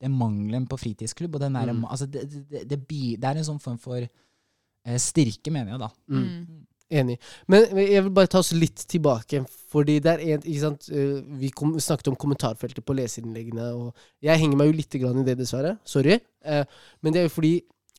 [0.03, 1.35] den mangelen på fritidsklubb.
[1.39, 1.85] og den der, Mm.
[1.87, 5.91] altså det, det, det, det er en sånn form for eh, styrke, mener jeg, da.
[6.11, 6.67] mm.
[6.93, 7.17] Enig.
[7.49, 9.41] Men jeg vil bare ta oss litt tilbake.
[9.73, 13.73] Fordi det er en, ikke sant, eh, Vi kom, snakket om kommentarfeltet på leserinnleggene.
[13.75, 15.79] og Jeg henger meg jo litt grann i det, dessverre.
[15.85, 16.21] Sorry.
[16.45, 16.65] Eh,
[17.03, 17.55] men det er jo fordi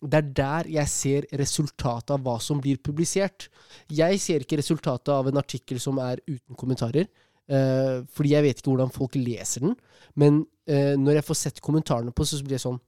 [0.05, 3.47] det er der jeg ser resultatet av hva som blir publisert.
[3.89, 7.07] Jeg ser ikke resultatet av en artikkel som er uten kommentarer.
[7.47, 9.75] eh, fordi jeg vet ikke hvordan folk leser den.
[10.15, 12.79] Men når jeg får sett kommentarene på, så blir det sånn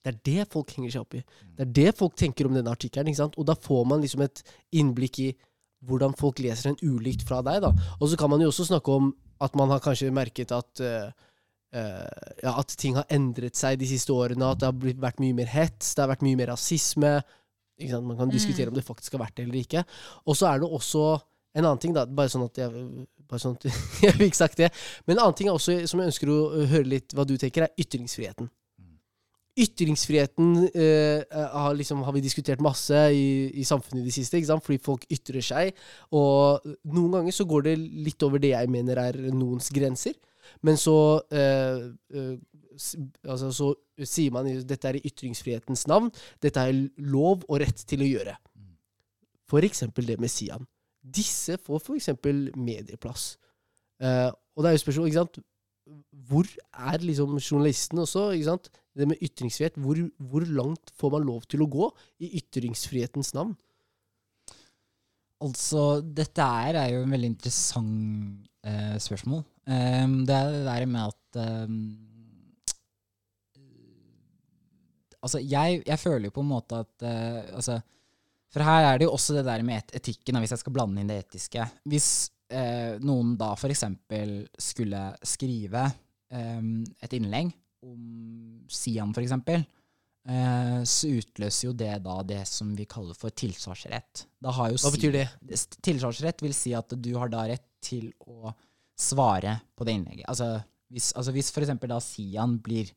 [0.00, 1.22] det er det folk henger seg opp i.
[1.56, 3.12] Det er det folk tenker om denne artikkelen.
[3.36, 4.42] Og da får man liksom et
[4.80, 5.30] innblikk i
[5.88, 7.60] hvordan folk leser den ulikt fra deg.
[7.64, 7.72] da.
[8.00, 11.08] Og så kan man jo også snakke om at man har kanskje merket at uh,
[11.76, 15.20] uh, ja, at ting har endret seg de siste årene, at det har blitt, vært
[15.24, 17.14] mye mer hets, det har vært mye mer rasisme.
[17.80, 18.08] Ikke sant?
[18.08, 19.84] Man kan diskutere om det faktisk har vært det eller ikke.
[20.28, 21.04] Og så er det også
[21.56, 22.84] en annen ting, da, bare sånn at jeg,
[23.26, 23.68] bare sånn at
[24.04, 24.68] jeg fikk sagt det.
[25.06, 26.40] Men en annen ting er også, som jeg ønsker å
[26.70, 28.52] høre litt hva du tenker, er ytringsfriheten.
[29.58, 34.78] Ytringsfriheten eh, har, liksom, har vi diskutert masse i, i samfunnet i det siste, fordi
[34.82, 35.72] folk ytrer seg.
[36.14, 36.62] Og
[36.94, 40.14] noen ganger så går det litt over det jeg mener er noens grenser.
[40.62, 42.36] Men så, eh, eh,
[43.28, 43.72] altså, så
[44.06, 46.10] sier man at dette er i ytringsfrihetens navn.
[46.42, 46.80] Dette er
[47.10, 48.36] lov og rett til å gjøre.
[49.50, 50.66] For eksempel det med Sian.
[51.00, 53.34] Disse får for eksempel medieplass.
[54.00, 55.38] Eh, og det er jo spørsmål, ikke sant
[56.28, 56.46] Hvor
[56.88, 58.30] er liksom journalisten også?
[58.32, 58.70] ikke sant?
[59.00, 59.98] Det med ytringsfrihet, hvor,
[60.30, 61.88] hvor langt får man lov til å gå
[62.26, 63.56] i ytringsfrihetens navn?
[65.40, 69.40] Altså, dette er, er jo en veldig interessant eh, spørsmål.
[69.70, 71.80] Um, det er det der med at um,
[75.20, 77.74] Altså, jeg, jeg føler jo på en måte at uh, altså,
[78.50, 81.02] For her er det jo også det der med et etikken, hvis jeg skal blande
[81.02, 81.66] inn det etiske.
[81.88, 82.08] Hvis
[82.52, 83.84] uh, noen da f.eks.
[84.70, 85.84] skulle skrive
[86.32, 87.52] um, et innlegg
[87.86, 89.32] om Sian, f.eks.,
[90.28, 94.26] eh, så utløser jo det da det som vi kaller for tilsvarsrett.
[94.42, 95.26] Da har jo Hva betyr det?
[95.82, 98.52] Tilsvarsrett vil si at du har da rett til å
[99.00, 100.26] svare på det innlegget.
[100.28, 100.58] Altså
[100.92, 102.90] hvis, altså hvis for eksempel da Sian blir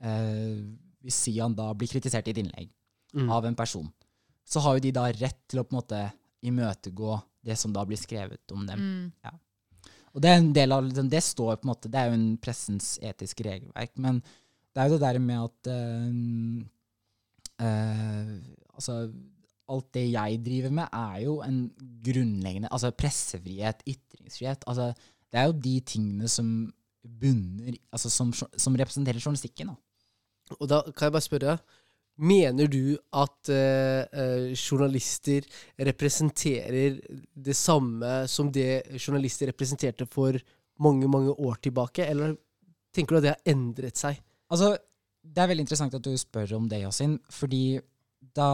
[0.00, 0.62] eh,
[1.04, 2.70] Hvis Sian da blir kritisert i et innlegg
[3.14, 3.28] Mm.
[3.30, 3.86] av en person,
[4.42, 5.98] så har jo de da rett til å på en måte
[6.42, 7.12] imøtegå
[7.46, 8.80] det som da blir skrevet om dem.
[8.80, 9.36] Mm.
[10.14, 12.18] Og det er en del av liksom, Det står på en måte Det er jo
[12.18, 14.22] en pressens etiske regelverk, men
[14.74, 16.10] det er jo det der med at eh,
[17.66, 18.34] eh,
[18.74, 18.98] Altså
[19.74, 21.58] Alt det jeg driver med, er jo en
[22.04, 24.66] grunnleggende Altså pressefrihet, ytringsfrihet.
[24.68, 24.90] Altså,
[25.32, 26.50] det er jo de tingene som
[27.04, 29.72] bunner Altså som, som representerer journalistikken.
[29.72, 30.54] Da.
[30.60, 31.56] Og da kan jeg bare spørre
[32.22, 35.46] Mener du at eh, eh, journalister
[35.82, 37.00] representerer
[37.34, 40.38] det samme som det journalister representerte for
[40.84, 42.36] mange, mange år tilbake, eller
[42.94, 44.20] tenker du at det har endret seg?
[44.52, 44.76] Altså,
[45.24, 47.80] det er veldig interessant at du spør om det, Yasin, fordi
[48.34, 48.50] da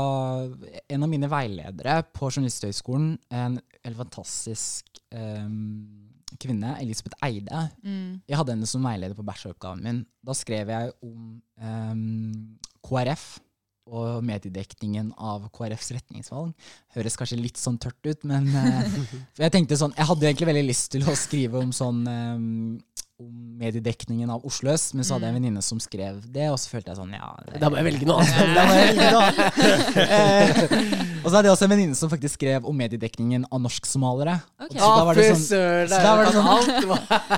[0.88, 6.08] en av mine veiledere på Journalisthøgskolen, en veldig fantastisk um
[6.38, 8.22] kvinne, Elisabeth Eide Mm.
[8.28, 10.06] Jeg hadde henne som veileder på bacheloroppgaven min.
[10.22, 13.40] Da skrev jeg om um, KrF
[13.90, 16.52] og mediedekningen av KrFs retningsvalg.
[16.94, 18.86] Høres kanskje litt sånn tørt ut, men eh,
[19.44, 22.06] jeg tenkte sånn Jeg hadde egentlig veldig lyst til å skrive om sånn
[23.20, 26.56] om mediedekningen av Oslo øst, men så hadde jeg en venninne som skrev det, og
[26.56, 27.26] så følte jeg sånn Ja.
[27.44, 28.54] det- Da må jeg velge noe annet.
[28.56, 29.98] da må jeg velge noe annet.
[30.00, 30.62] Eh,
[31.22, 34.38] og så hadde jeg også en venninne som faktisk skrev om mediedekningen av norsk-somaliere.
[34.70, 36.48] Så da var det sånn- søren, så da var det sånn-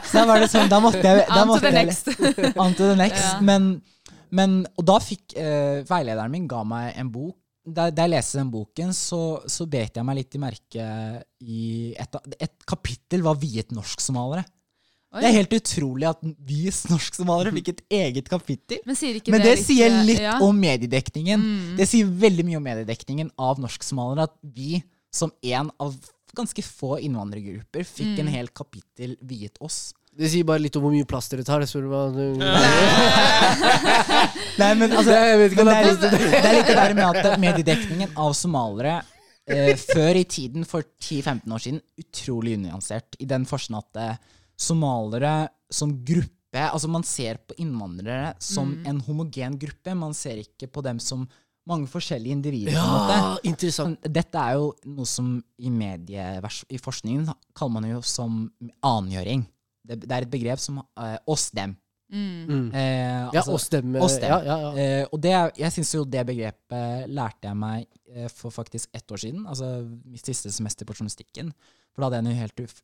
[0.07, 2.57] Så da var det sånn, da måtte jeg da On to måtte the jeg- next.
[2.57, 3.25] On to the next.
[3.27, 3.41] Ja.
[3.41, 3.83] Men,
[4.33, 7.37] men, og da fikk eh, veilederen min ga meg en bok.
[7.63, 10.87] Da, da jeg leste den boken, så, så bet jeg meg litt i merke
[11.47, 14.43] i et, et kapittel var viet norsk-somaliere.
[15.13, 16.65] Det er helt utrolig at vi
[16.95, 18.81] norsk-somaliere fikk et eget kapittel.
[18.89, 18.97] Men
[19.35, 20.39] Men det, litt, sier litt ja.
[20.41, 21.45] om mediedekningen.
[21.45, 21.77] Mm.
[21.77, 24.27] Det sier veldig mye om mediedekningen av norsk-somaliere.
[24.31, 24.81] At vi,
[25.13, 25.99] som en av
[26.35, 28.21] ganske få innvandrergrupper, fikk Mm.
[28.25, 29.93] en hel kapittel viet oss.
[30.13, 31.63] Det sier bare litt om hvor mye plass dere tar.
[31.63, 31.93] Det spør du
[34.61, 37.07] Nei, men altså, Jeg men det, det er litt, det er litt det der med
[37.09, 38.99] at mediedekningen av somalere
[39.49, 43.17] eh, før i tiden, for 10-15 år siden, utrolig unyansert.
[43.25, 44.21] I den forstand at eh,
[44.61, 49.97] somalere som gruppe Altså, man ser på innvandrere som en homogen gruppe.
[49.97, 51.25] Man ser ikke på dem som
[51.65, 52.77] mange forskjellige individer.
[52.77, 54.05] Ja, interessant.
[54.05, 57.25] Dette er jo noe som i medievers i forskningen
[57.57, 58.53] kaller man jo som
[58.85, 59.49] annengjøring.
[59.85, 61.77] Det, det er et begrep som uh, oss-dem.
[62.13, 62.45] Mm.
[62.49, 62.67] Mm.
[62.77, 63.95] Eh, Ja, altså- oss dem.
[63.97, 64.29] oss dem.
[64.29, 64.73] Ja, ja, ja.
[64.77, 69.09] Eh, og det, jeg syns jo det begrepet lærte jeg meg eh, for faktisk ett
[69.11, 69.47] år siden.
[69.49, 69.71] Altså
[70.05, 71.55] mitt siste semester på journalistikken.
[71.95, 72.75] For da hadde jeg en helt uf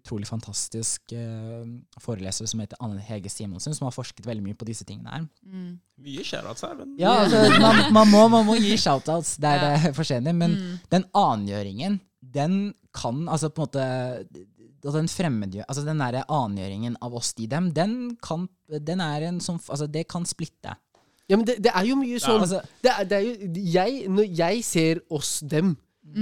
[0.00, 1.68] utrolig fantastisk eh,
[2.00, 5.28] foreleser som heter Anne Hege Simonsen, som har forsket veldig mye på disse tingene her.
[5.44, 5.78] Mm.
[6.00, 9.76] Mye shoutouts her, men Ja, altså, man, man, må, man må gi shoutouts der Ja.
[9.76, 10.78] det er forskjellig, men Mm.
[10.90, 14.44] den angjøringen, den kan altså på en måte
[14.84, 19.28] altså den fremmedgjør, altså den derre angjøringen av oss de dem, den kan, den er
[19.28, 20.76] en sånn, altså det kan splitte.
[21.28, 23.34] ja, men det, det er jo mye sånn Altså, det er, det er jo,
[23.76, 25.76] jeg, Når jeg ser oss dem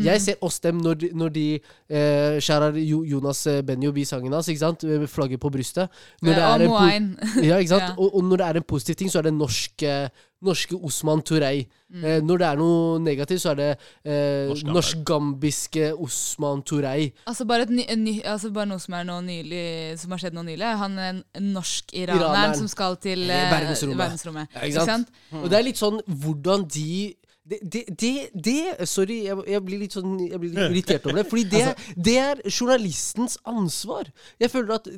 [0.05, 4.05] Jeg ser oss dem når de, når de eh, skjærer jo, Jonas eh, Benjob i
[4.05, 4.85] sangen hans, ikke sant?
[4.85, 5.89] Med flagget på brystet.
[6.21, 7.07] Når det er og en
[7.49, 7.87] ja, ikke sant?
[7.89, 7.95] Ja.
[7.97, 10.11] Og, og når det er en positiv ting, så er det norsk, eh,
[10.45, 11.65] norske Osman Turei.
[11.91, 12.05] Mm.
[12.05, 14.75] Eh, når det er noe negativt, så er det eh, Norsk-gambiske.
[14.77, 17.09] norsk-gambiske Osman Turei.
[17.27, 19.65] Altså bare, et ny, en ny, altså bare noe som, er nå nylig,
[19.99, 20.69] som har skjedd nå nylig.
[20.83, 23.99] Han er en, en norsk-iraneren som skal til Eh, eh, verdensrommet.
[24.05, 24.49] verdensrommet.
[24.55, 25.09] Ja, ikke sant?
[25.33, 25.43] Mm.
[25.43, 27.15] Og det er litt sånn hvordan de
[27.49, 28.11] det, det, det,
[28.47, 31.25] det Sorry, jeg, jeg blir litt sånn Jeg blir litt irritert over det.
[31.31, 34.11] Fordi det, Altså- det er journalistens ansvar.
[34.41, 34.89] Jeg føler at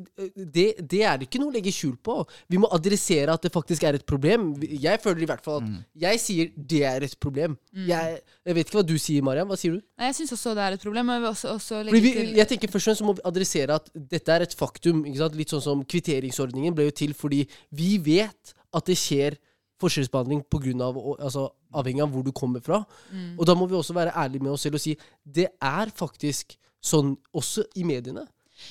[0.57, 2.17] det, det er ikke noe å legge skjul på.
[2.51, 4.49] Vi må adressere at det faktisk er et problem.
[4.61, 5.77] Jeg føler i hvert fall at Mm.
[6.03, 7.55] jeg sier det er et problem.
[7.73, 9.47] Jeg, jeg vet ikke hva du sier, Mariam.
[9.47, 9.81] Hva sier du?
[9.97, 11.07] Nei, Jeg syns også det er et problem.
[11.15, 13.75] Jeg vil også, også legge vi, jeg tenker Først og fremst så må vi adressere
[13.79, 15.05] at dette er et faktum.
[15.05, 15.35] Ikke sant?
[15.39, 19.37] Litt sånn som kvitteringsordningen ble jo til fordi vi vet at det skjer
[19.81, 20.43] forskjellsbehandling
[20.81, 22.81] av, altså, avhengig av hvor du kommer fra.
[23.11, 23.37] Mm.
[23.39, 26.57] Og da må vi også være ærlige med oss selv og si det er faktisk
[26.81, 28.27] sånn også i mediene.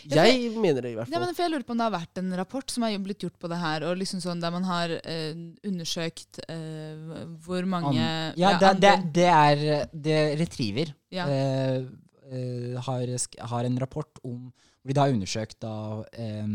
[0.06, 1.26] Ja, Jeg mener det i hvert Ja, fall.
[1.26, 3.38] men for jeg lurer på om det har vært en rapport som har blitt gjort
[3.42, 5.34] på det her, og liksom sånn der man har eh,
[5.66, 11.26] undersøkt eh, hvor mange An- ja, det, det, det er det Retriever Ja.
[11.26, 11.82] eh,
[12.30, 13.16] eh, har,
[13.50, 15.74] har en rapport om hvor de har undersøkt da,
[16.14, 16.46] eh,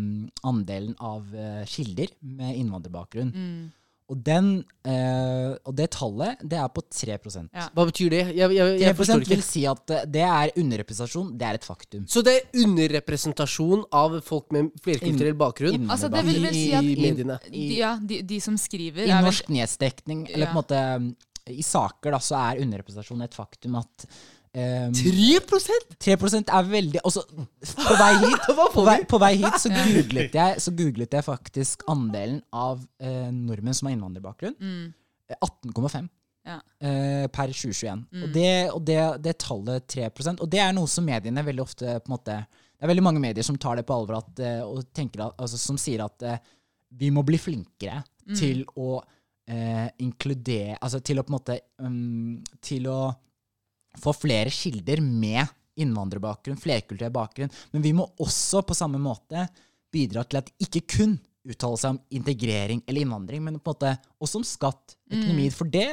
[0.47, 3.31] andelen av eh, kilder med innvandrerbakgrunn.
[3.35, 3.71] mm,
[4.07, 7.63] Og, den, eh, og det tallet, det er på 3 3 Ja.
[7.73, 8.19] Hva betyr det?
[8.37, 11.31] Jeg, jeg, jeg forstår vil si at eh, det er underrepresentasjon.
[11.39, 12.03] Det er et faktum.
[12.07, 16.83] Så det er underrepresentasjon av folk med flerkulturell bakgrunn Altså, det vil vel si at
[16.85, 17.39] i mediene.
[17.49, 20.53] de, ja, de, de som skriver I er vel- norsk nyhetsdekning, eller Ja.
[20.53, 21.15] på en måte
[21.49, 24.05] i saker, da, så er underrepresentasjon et faktum at
[24.55, 26.15] eh, 3 3
[26.47, 27.23] er veldig også,
[27.87, 31.83] på vei hit, på vei, på vei hit så, googlet jeg, så googlet jeg faktisk
[31.91, 34.55] andelen av eh, nordmenn som har innvandrerbakgrunn.
[34.59, 34.93] mm,
[35.25, 36.07] Eh, 18,5
[36.45, 36.59] Ja.
[36.79, 38.03] eh, per 2021.
[38.11, 38.23] Mm.
[38.23, 41.95] Og, det, og det, det tallet 3% Og det er noe som mediene veldig ofte
[41.97, 44.61] på en måte Det er veldig mange medier som tar det på alvor at, eh,
[44.61, 46.37] og tenker at, altså, som sier at eh,
[46.93, 48.35] vi må bli flinkere Mm.
[48.39, 49.01] til å
[49.47, 52.99] eh, inkludere Altså til å på en måte um, Til å
[54.01, 57.53] få flere kilder med innvandrerbakgrunn, flerkulturell bakgrunn.
[57.73, 59.47] Men vi må også på samme måte
[59.93, 63.95] bidra til at ikke kun uttale seg om integrering eller innvandring, men på en måte
[64.23, 65.49] også om skatt, økonomi.
[65.53, 65.89] For det,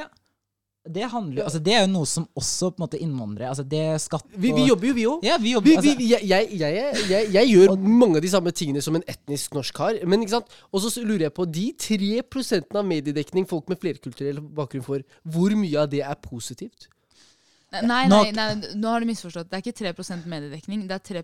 [0.89, 4.01] det handler altså Det er jo noe som også på en måte innvandrere altså det
[4.03, 5.21] skatt Vi, vi jobber jo, vi òg.
[5.23, 8.51] Ja, vi jobber altså, vi, jeg, jeg, jeg, jeg, jeg gjør mange av de samme
[8.55, 10.01] tingene som en etnisk norsk har.
[10.09, 10.57] Men ikke sant?
[10.73, 15.05] Og så lurer jeg på de tre prosentene av mediedekning folk med flerkulturell bakgrunn får,
[15.35, 16.89] hvor mye av det er positivt?
[17.81, 19.49] Nei, nei, nei, nå har du misforstått.
[19.49, 20.83] Det er ikke 3% mediedekning.
[20.87, 21.23] Det er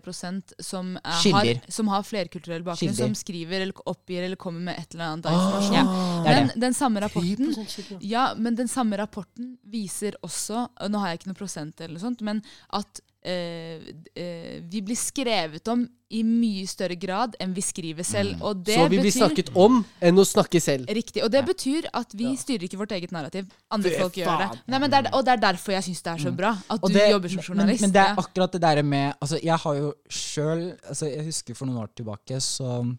[0.60, 4.94] som, er, har, som har flerkulturell bakgrunn, som skriver eller oppgir eller kommer med et
[4.94, 5.44] eller annet av Ah.
[5.44, 5.74] informasjon.
[5.76, 10.98] Ja, er Men den samme rapporten Ja, men den samme rapporten viser også og Nå
[10.98, 12.42] har jeg ikke noe prosent, eller noe sånt, men
[12.72, 18.40] at eh, eh, vi blir skrevet om i mye større grad enn vi skriver selv.
[18.42, 20.88] Og det Så vi blir betyr snakket om enn å snakke selv.
[20.90, 21.22] Riktig.
[21.22, 23.46] Og det betyr at vi styrer ikke vårt eget narrativ.
[23.70, 24.48] Andre folk gjør det.
[24.72, 26.80] Nei, men det er, og det er derfor jeg syns det er så bra at
[26.80, 27.80] Og du det- jobber som journalist.
[27.82, 31.24] Men, men det er akkurat det der med Altså, jeg har jo sjøl altså, Jeg
[31.24, 32.98] husker for noen år tilbake så um,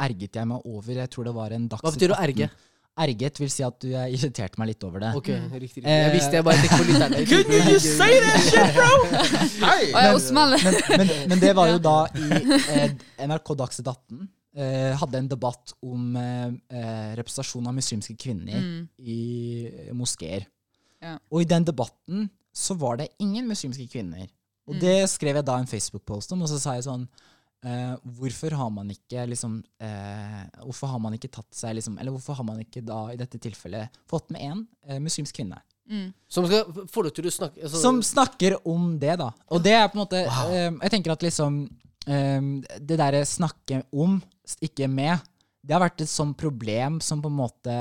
[0.00, 2.50] erget jeg meg over Jeg tror det var en Dagsnytt Hva betyr å 18.
[2.98, 3.10] erge?
[3.24, 5.12] Erget vil si at du irriterte meg litt over det.
[5.16, 5.84] Ok, riktig, riktig.
[5.84, 7.22] Eh, Jeg visste jeg bare tenkte på lytterne.
[7.26, 8.90] Couldn't you just say that shit, bro?
[9.66, 9.92] Hei!
[9.94, 12.26] Men, men, men, men det var jo da i
[12.76, 12.94] eh,
[13.26, 18.88] NRK Dagsnytt 18 eh, hadde en debatt om eh, eh, representasjon av muslimske kvinner Mm.
[18.98, 20.44] i moskeer.
[21.00, 21.16] Ja.
[21.32, 24.26] Og i den debatten så var det ingen muslimske kvinner.
[24.68, 24.80] Og Mm.
[24.80, 27.08] det skrev jeg da en Facebook-post om, og så sa jeg sånn
[27.66, 32.14] eh, Hvorfor har man ikke liksom eh, Hvorfor har man ikke tatt seg liksom Eller
[32.14, 35.60] hvorfor har man ikke da i dette tilfellet fått med én eh, muslimsk kvinne?
[35.90, 36.12] mm.
[36.28, 39.30] Som skal få deg til å snakke altså, Som snakker om det, da.
[39.50, 41.62] Og det er på en måte eh, Jeg tenker at liksom
[42.06, 44.20] eh, Det derre snakke om,
[44.64, 45.26] ikke med,
[45.60, 47.74] det har vært et sånt problem som på en måte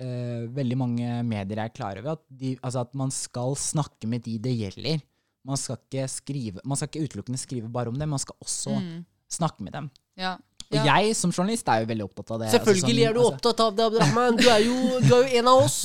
[0.00, 2.16] eh, veldig mange medier er klar over.
[2.16, 5.02] At, de, altså at man skal snakke med de det gjelder.
[5.44, 8.70] Man skal ikke skrive Man skal ikke utelukkende skrive bare om dem, man skal også
[8.80, 9.04] Mm.
[9.30, 9.90] snakke med dem.
[10.16, 10.36] Ja.
[10.70, 11.00] Og Ja.
[11.02, 12.48] jeg som journalist er jo veldig opptatt av det.
[12.52, 14.36] Selvfølgelig er du altså, opptatt av det, Abdurrahman.
[14.38, 15.78] Du er jo, du er jo en av oss.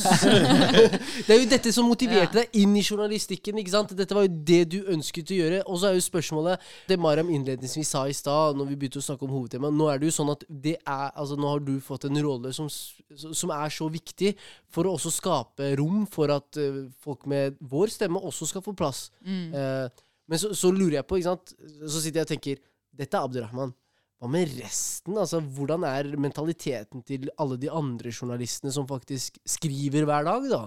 [1.26, 3.58] Det er jo dette som motiverte deg inn i journalistikken.
[3.58, 3.96] ikke sant?
[3.98, 5.62] Dette var jo det du ønsket å gjøre.
[5.66, 9.06] Og så er jo spørsmålet Det Mariam innledningsvis sa i stad, når vi begynte å
[9.08, 11.74] snakke om hovedtemaet Nå er det jo sånn at det er, altså nå har du
[11.82, 14.36] fått en rolle som, som er så viktig
[14.70, 18.76] for å også skape rom for at eh, folk med vår stemme også skal få
[18.78, 19.08] plass.
[19.26, 19.50] Mm.
[19.50, 21.52] Eh, men så, så lurer jeg på, ikke sant
[21.90, 22.62] Så sitter jeg og tenker
[22.96, 23.74] Dette er Abdurrahman.
[24.16, 25.18] Hva med resten?
[25.20, 30.46] Altså, Hvordan er mentaliteten til alle de andre journalistene som faktisk skriver hver dag?
[30.50, 30.62] da?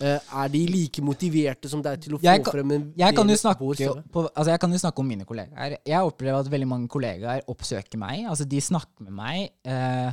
[0.00, 3.14] Eh, er de like motiverte som deg til å få Jeg kan- frem en Jeg
[3.16, 3.58] kan, jo snakke,
[4.12, 5.78] på, altså jeg kan jo snakke om mine kollegaer.
[5.84, 8.24] Jeg opplever at veldig mange kollegaer oppsøker meg.
[8.26, 9.50] Altså De snakker med meg.
[9.64, 10.12] Eh,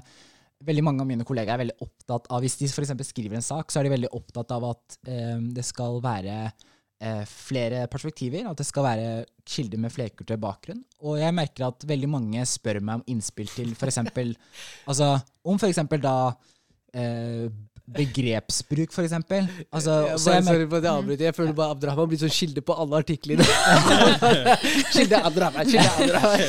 [0.65, 2.89] veldig mange av mine kollegaer er veldig opptatt av Hvis de f.eks.
[3.13, 6.51] skriver en sak, så er de veldig opptatt av at eh, det skal være
[7.01, 8.47] eh, flere perspektiver.
[8.49, 9.09] At det skal være
[9.49, 10.83] kilder med flerkulturell bakgrunn.
[11.03, 14.01] Og jeg merker at veldig mange spør meg om innspill til f.eks.
[14.89, 15.11] altså,
[15.43, 15.83] om f.eks.
[16.03, 16.15] da
[16.93, 17.49] eh,
[17.95, 19.47] begrepsbruk, for eksempel.
[19.73, 21.25] Altså, Jeg, så bare, sorry for at jeg avbryter.
[21.25, 23.45] Jeg føler bare Abdrahman blir sånn kilde på alle artiklene.
[24.95, 26.43] kilde Abdrahman, kilde Abdrahman.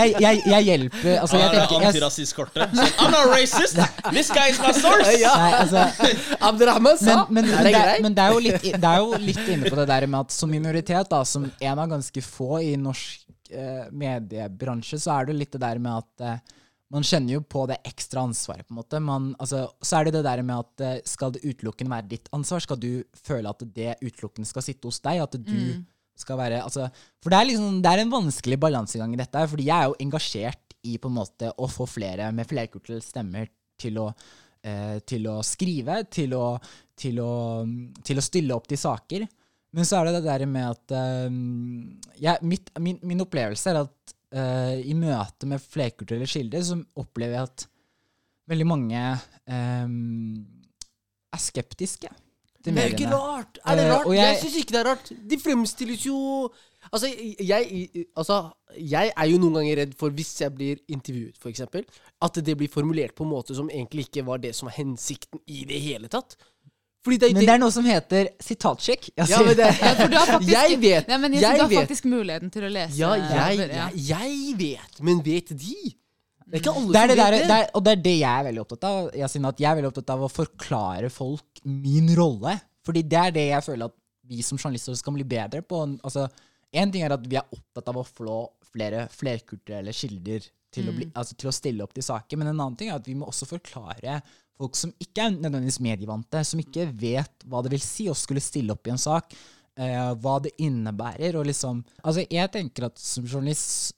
[0.00, 2.76] jeg, jeg, jeg hjelper altså, jeg tenker, jeg, antirasistkortet.
[2.76, 3.80] Sånn, I'm not racist!
[4.10, 5.14] This guy is my source!
[5.20, 5.32] Ja.
[5.36, 6.10] nei, altså,
[6.48, 9.68] Abdrahman sa men, men, det, men det, er jo litt, det er jo litt inne
[9.68, 13.26] på det der med at som minoritet, da, som en av ganske få i norsk
[13.52, 16.56] eh, mediebransje, så er det litt det der med at eh,
[16.90, 18.98] man kjenner jo på det ekstra ansvaret, på en måte.
[19.04, 22.26] Man, altså, så er det det der med at eh, skal det utelukkende være ditt
[22.34, 22.64] ansvar?
[22.64, 25.22] Skal du føle at det utelukkende skal sitte hos deg?
[25.22, 25.60] At du
[26.20, 26.90] skal være altså,
[27.22, 29.98] For det er liksom Det er en vanskelig balansegang i dette, fordi jeg er jo
[30.04, 34.06] engasjert i på en måte å få flere med flerkulturelle stemmer til å,
[34.64, 36.46] eh, til å skrive, til å,
[36.96, 37.34] til, å,
[38.04, 39.26] til å stille opp til saker.
[39.76, 41.28] Men så er det det der med at eh,
[42.24, 47.36] jeg, mitt, min, min opplevelse er at eh, i møte med flerkulturelle kilder, så opplever
[47.38, 47.66] jeg at
[48.50, 49.02] veldig mange
[49.46, 50.46] um,
[51.32, 52.08] er skeptiske
[52.60, 53.60] til Det er jo ikke rart!
[53.64, 54.06] Er det Eh, rart?
[54.06, 55.12] Uh, jeg jeg- syns ikke det er rart.
[55.30, 56.50] De fremstilles jo
[56.92, 57.10] Altså
[57.44, 58.36] jeg, altså,
[58.80, 61.60] jeg er jo noen ganger redd for, hvis jeg blir intervjuet, f.eks.,
[62.24, 65.42] at det blir formulert på en måte som egentlig ikke var det som var hensikten
[65.46, 66.38] i det hele tatt.
[67.00, 69.06] Det, Men det er noe som heter sitatsjekk.
[69.16, 71.06] Jeg ja, men det, Ja, faktisk, Jeg vet!
[71.08, 71.78] Nei, men jeg, du har vet.
[71.86, 72.98] faktisk muligheten til å lese.
[72.98, 75.78] Ja, jeg, jeg, jeg vet, men vet de?
[76.50, 78.28] Det er ikke alle det er som vet det er, og det er det jeg
[78.28, 79.08] er veldig opptatt av.
[79.16, 82.56] Jeg er veldig opptatt av å forklare folk min rolle.
[82.84, 83.96] Fordi det er det jeg føler at
[84.30, 85.82] vi som journalister skal bli bedre på.
[86.04, 86.26] Altså,
[86.70, 88.40] en ting er at vi er opptatt av å få
[88.70, 92.60] flere flerkulturelle kilder til, å bli, altså, til å stille opp til saker, men en
[92.60, 94.20] annen ting er at vi må også forklare
[94.60, 98.42] folk som ikke er nødvendigvis medievante, som ikke vet hva det vil si å skulle
[98.44, 99.32] stille opp i en sak,
[99.80, 103.96] eh, hva det innebærer, og liksom Altså, jeg tenker at som journalist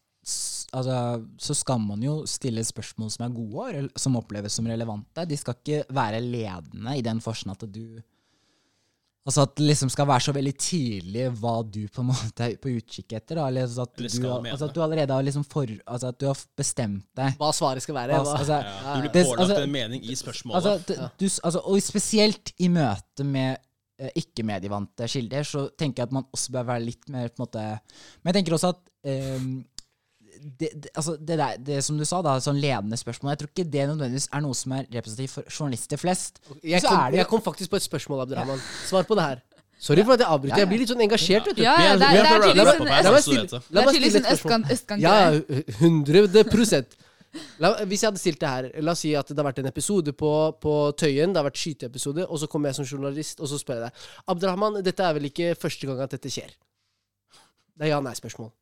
[0.72, 0.96] altså,
[1.38, 5.26] så skal man jo stille spørsmål som er gode, som oppleves som relevante.
[5.26, 8.00] De skal ikke være ledende i den forstand at du
[9.22, 12.56] Altså at det liksom skal være så veldig tydelig hva du på en måte er
[12.58, 13.38] på utkikk etter.
[13.38, 13.44] Da.
[13.52, 16.26] Eller altså at, Eller du, altså at du allerede har liksom for, altså at du
[16.26, 17.36] har bestemt deg.
[17.38, 18.18] hva svaret skal være.
[18.18, 20.56] Altså, Hva, altså, Ja, du blir Det- pålagt altså- en mening i spørsmålet.
[20.66, 23.58] Altså, du, altså, og spesielt i møte med
[24.00, 27.46] eh, ikke-medievante kilder, så tenker jeg at man også bør være litt mer på en
[27.46, 27.62] måte
[28.24, 29.64] Men jeg tenker også at ehm,
[30.42, 33.50] det, det, altså det, der, det som du sa, da, sånn ledende spørsmål Jeg tror
[33.52, 36.40] ikke det nødvendigvis er noe som er representativt for journalister flest.
[36.62, 38.60] jeg, så kom, er det- jeg kom faktisk på et spørsmål, Abdurrahman.
[38.88, 39.42] Svar på det her.
[39.82, 40.58] Sorry for at jeg avbryter.
[40.62, 41.62] Jeg blir litt sånn engasjert, vet du.
[41.62, 43.56] Ja, ja, det, er- det er tydeligvis en, rap- La meg så stille, vet du.
[43.74, 44.52] la det er tydeligvis en et spørsmål.
[44.52, 45.64] østkant- østkant Ja, greie.
[45.80, 46.94] 100 prosent.
[47.58, 49.66] La, Hvis jeg hadde stilt det her La oss si at det har vært en
[49.70, 50.30] episode på,
[50.60, 53.78] på Tøyen, det har vært skyteepisode, og så kommer jeg som journalist, og så spør
[53.80, 53.92] jeg deg
[54.28, 56.52] Abdurrahman, dette er vel ikke første gang at dette skjer?
[57.78, 58.52] Det er ja-nei-spørsmål.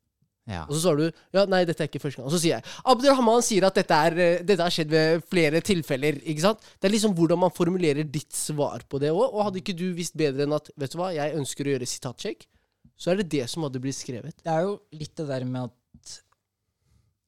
[0.49, 0.63] Ja.
[0.65, 2.27] Og så svarer du ja, nei, dette er ikke første gang.
[2.27, 5.61] Og så sier jeg Abdurrahman sier at dette, er, eh, dette har skjedd ved flere
[5.65, 6.17] tilfeller.
[6.25, 6.63] ikke sant?
[6.79, 9.27] Det er liksom hvordan man formulerer ditt svar på det òg.
[9.29, 11.91] Og hadde ikke du visst bedre enn at vet du hva, jeg ønsker å gjøre
[11.91, 12.47] sitatsjekk,
[12.97, 14.41] så er det det som hadde blitt skrevet.
[14.41, 15.77] Det er jo litt det der med at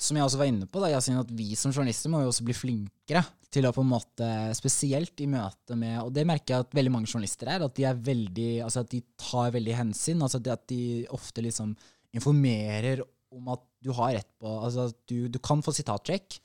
[0.03, 2.43] Som jeg også var inne på, da, Yasin, at vi som journalister må jo også
[2.43, 3.21] bli flinkere
[3.53, 6.91] til å på en måte Spesielt i møte med Og det merker jeg at veldig
[6.91, 7.63] mange journalister er.
[7.63, 10.21] At de er veldig Altså at de tar veldig hensyn.
[10.25, 10.81] Altså at de
[11.13, 11.75] ofte liksom
[12.13, 13.03] informerer
[13.33, 16.37] om at du har rett på Altså at du, du kan få sitatsjekk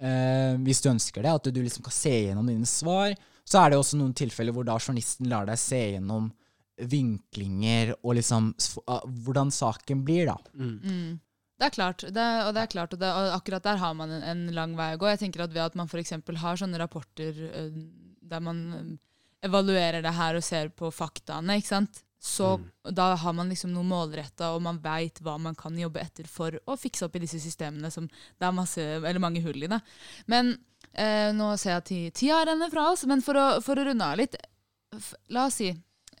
[0.00, 1.34] eh, hvis du ønsker det.
[1.34, 3.16] At du liksom kan se gjennom dine svar.
[3.48, 6.30] Så er det også noen tilfeller hvor da journalisten lar deg se gjennom
[6.78, 8.52] vinklinger og liksom
[8.86, 10.36] ah, hvordan saken blir, da.
[10.54, 11.18] Mm.
[11.58, 14.12] Det er klart, det, og det er klart, og, det, og akkurat der har man
[14.14, 15.08] en, en lang vei å gå.
[15.10, 16.14] Jeg tenker at Ved at man f.eks.
[16.44, 17.80] har sånne rapporter eh,
[18.30, 18.92] der man eh,
[19.48, 22.04] evaluerer det her og ser på faktaene, ikke sant?
[22.18, 26.26] Så da har man liksom noe målretta, og man veit hva man kan jobbe etter
[26.26, 29.68] for å fikse opp i disse systemene som det er masse, eller mange hull i.
[29.70, 29.78] Da.
[30.26, 30.56] Men
[30.92, 33.84] eh, nå ser jeg at ti- tida renner fra oss, men for å, for å
[33.90, 34.34] runde av litt
[35.28, 35.68] La oss si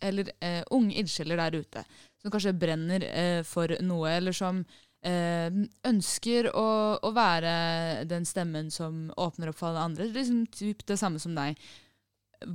[0.04, 1.82] eller eh, unge ildsjeler der ute
[2.20, 4.60] som kanskje brenner eh, for noe, eller som
[5.02, 5.48] eh,
[5.88, 6.66] ønsker å,
[7.02, 10.06] å være den stemmen som åpner opp for alle andre.
[10.14, 11.58] Liksom typ det samme som deg.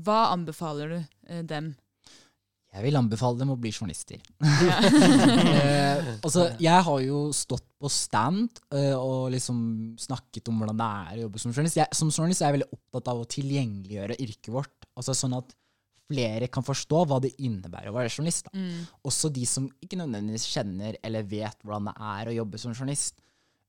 [0.06, 1.74] Hva anbefaler du eh, dem?
[2.74, 4.22] Jeg vil anbefale dem å bli journalister.
[5.54, 9.58] Eh, altså, jeg har jo stått på stand eh, og liksom
[10.02, 11.78] snakket om hvordan det er å jobbe som journalist.
[11.80, 14.88] Jeg, som journalist er jeg veldig opptatt av å tilgjengeliggjøre yrket vårt.
[14.98, 15.54] Altså Sånn at
[16.10, 18.50] flere kan forstå hva det innebærer å være journalist.
[18.56, 18.84] Mm.
[19.08, 23.22] Også de som ikke nødvendigvis kjenner eller vet hvordan det er å jobbe som journalist.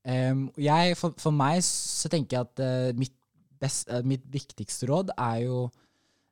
[0.05, 3.15] Um, jeg, for, for meg så tenker jeg at uh, mitt
[3.61, 5.63] best, uh, mitt viktigste råd er jo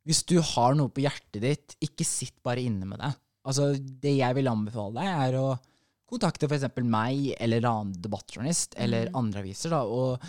[0.08, 3.14] Hvis du har noe på hjertet ditt, ikke sitt bare inne med det.
[3.48, 5.48] Altså, Det jeg vil anbefale deg, er å
[6.10, 6.68] kontakte f.eks.
[6.84, 9.74] meg eller en annen debattjournalist eller andre aviser.
[9.74, 10.26] da, og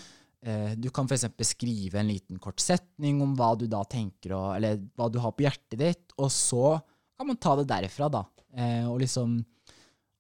[0.47, 1.27] eh, Du kan f.eks.
[1.51, 5.35] skrive en liten kort setning om hva du da tenker, og, eller hva du har
[5.35, 6.79] på hjertet ditt, og så
[7.19, 8.25] kan man ta det derifra, da.
[8.55, 9.41] Eh, og liksom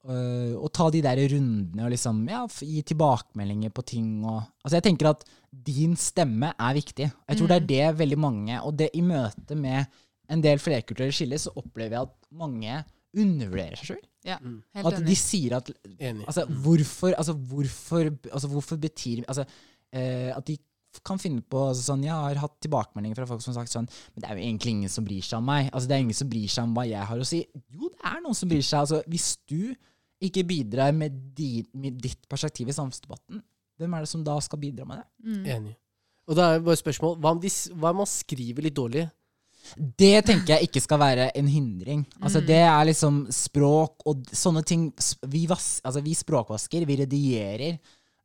[0.09, 4.79] øh, og ta de der rundene og liksom ja, gi tilbakemeldinger på ting og Altså,
[4.79, 5.25] jeg tenker at
[5.67, 7.11] din stemme er viktig.
[7.29, 9.85] Jeg tror det er det veldig mange Og det i møte med
[10.33, 12.79] en del flerkulturelle skiller, så opplever jeg at mange
[13.15, 14.05] undervurderer seg sjøl.
[14.25, 14.63] Ja, Mm.
[14.75, 15.69] At de sier at
[16.27, 19.45] Altså, hvorfor Altså, hvorfor, altså, hvorfor betyr Altså,
[19.93, 20.57] eh, at de
[21.05, 23.89] kan finne på altså, sånn Jeg har hatt tilbakemeldinger fra folk som har sagt sånn
[24.15, 25.69] Men det er jo egentlig ingen som bryr seg om meg.
[25.73, 27.41] Altså, det er ingen som bryr seg om hva jeg har å si.
[27.75, 28.79] Jo, det er noen som bryr seg.
[28.81, 29.75] Altså, hvis du
[30.23, 33.43] ikke bidrar med, di, med ditt perspektiv i samfunnsdebatten,
[33.81, 35.09] hvem er det som da skal bidra med det?
[35.27, 35.43] Mm.
[35.57, 35.75] Enig.
[36.31, 39.05] Og da er bare spørsmål Hva om, de, hva om man skriver litt dårlig?
[39.75, 42.05] Det tenker jeg ikke skal være en hindring.
[42.21, 44.91] Altså Det er liksom språk og sånne ting.
[45.33, 47.79] Vi, vas, altså, vi språkvasker, vi redierer.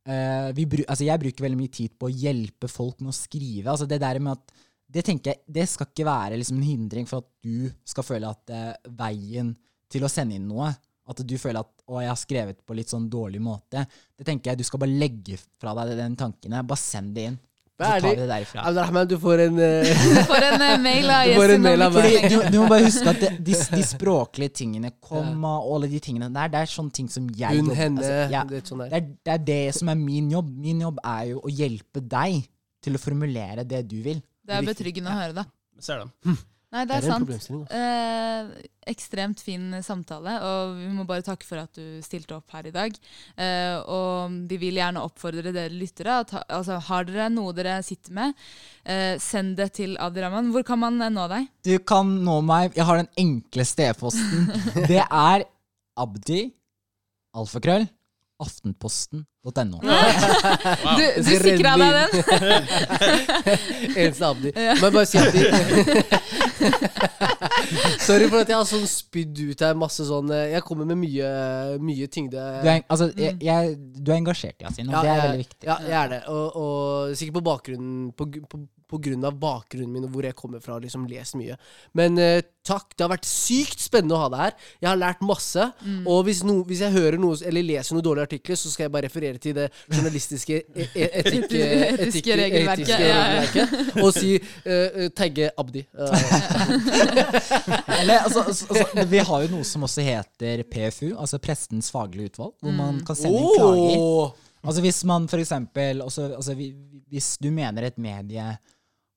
[0.04, 3.16] Uh, vi bru, altså, jeg bruker veldig mye tid på å hjelpe folk med å
[3.16, 3.70] skrive.
[3.72, 7.06] Altså Det der med at Det tenker jeg, det skal ikke være liksom en hindring
[7.06, 9.52] for at du skal føle at uh, veien
[9.90, 10.72] til å sende inn noe
[11.10, 13.84] At du føler at 'å, jeg har skrevet på litt sånn dårlig måte'.
[14.16, 16.54] Det tenker jeg Du skal bare legge fra deg den tanken.
[16.62, 17.38] Bare send det inn.
[17.80, 18.60] Så tar vi det derifra.
[18.68, 22.28] Abdelrahman, du får en eh, eh, Du får en Yasin mail av lenge.
[22.28, 26.00] du, du må bare huske at det, de, de språklige tingene, komma og alle de
[26.04, 28.68] tingene der, det er sånne ting som jeg Hun, jobber henne altså, ja, det er
[28.68, 28.92] sånn der.
[28.92, 30.52] det, er, det er det som er min jobb.
[30.68, 32.42] Min jobb er jo å hjelpe deg
[32.84, 34.20] til å formulere det du vil.
[34.44, 35.46] Det er betryggende å høre, da.
[35.80, 36.36] Ser den.
[36.70, 37.30] Nei, det Det er er en sant.
[37.34, 37.56] altså.
[37.74, 42.68] Eh, ekstremt fin samtale, og vi må bare takke for at du stilte opp her
[42.70, 42.94] i dag.
[43.36, 46.20] Eh, og vi vil gjerne oppfordre dere lyttere.
[46.30, 48.34] Ta, altså, har dere noe dere sitter med,
[48.86, 50.52] eh, send det til Abdirahman.
[50.54, 51.48] Hvor kan man eh, nå deg?
[51.66, 54.46] Du kan nå meg Jeg har den enkle e-posten.
[54.90, 55.44] Det er
[55.98, 56.52] abdi,
[57.34, 57.88] alfakrøll,
[58.44, 59.80] aftenposten.no.
[60.80, 60.96] Wow.
[60.96, 62.10] Du, du sikra deg den?
[64.00, 64.52] Eneste Abdi.
[64.54, 65.42] Men bare si de
[68.06, 71.00] Sorry for at jeg har sånn spydd ut her masse sånn eh, Jeg kommer med
[71.00, 71.30] mye,
[71.82, 72.40] mye tyngde.
[72.64, 75.68] Du er, altså, jeg, jeg, du er engasjert, Yasin, og det er jeg, veldig viktig.
[75.68, 76.20] Ja, jeg er det.
[76.32, 80.36] Og, og sikkert på bakgrunnen på, på, på grunn av bakgrunnen min og hvor jeg
[80.38, 81.54] kommer fra, liksom lest mye.
[81.96, 82.96] Men eh, takk.
[82.96, 84.54] Det har vært sykt spennende å ha deg her.
[84.82, 85.64] Jeg har lært masse.
[85.84, 86.06] Mm.
[86.10, 88.94] Og hvis, no, hvis jeg hører noe eller leser noen dårlige artikler, så skal jeg
[88.96, 93.06] bare referere til det journalistiske e e etikk, Etiske etiske regelverket, ja,
[93.54, 93.64] ja.
[94.04, 95.82] og si eh, eh, tagge Abdi.
[96.00, 96.00] Eh,
[98.00, 102.26] Eller, altså, altså, altså, vi har jo noe som også heter PFU, altså Prestens faglige
[102.32, 103.98] utvalg, hvor man kan sende inn klager.
[104.60, 106.52] Altså Hvis man for eksempel også, altså,
[107.08, 108.44] Hvis du mener et medie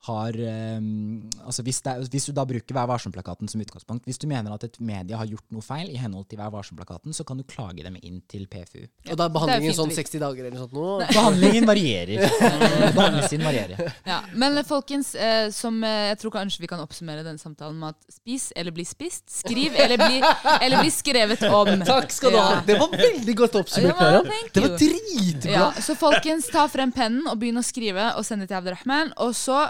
[0.03, 4.19] har um, altså hvis, det er, hvis du da bruker Vær varsom-plakaten som utgangspunkt Hvis
[4.19, 7.23] du mener at et medie har gjort noe feil i henhold til Vær varsom-plakaten, så
[7.27, 8.83] kan du klage dem inn til PFU.
[8.83, 10.87] Og da er behandlingen fint sånn 60 dager eller noe sånt nå?
[11.13, 12.25] Behandlingen varierer.
[12.25, 13.93] Eh, Behandlingstiden varierer.
[14.09, 17.79] Ja, men eh, folkens, eh, som eh, jeg tror kanskje vi kan oppsummere denne samtalen
[17.79, 19.23] med at spis eller bli spist.
[19.31, 20.19] Skriv eller bli,
[20.59, 21.71] eller bli skrevet om.
[21.93, 22.49] Takk skal du ha.
[22.57, 22.61] Ja.
[22.67, 24.03] Det var veldig godt oppsummert.
[24.03, 24.43] Ja.
[24.53, 25.55] Det var dritbra.
[25.55, 29.15] Ja, så folkens, ta frem pennen og begynn å skrive og send det til Abderrahman.
[29.23, 29.63] Og så.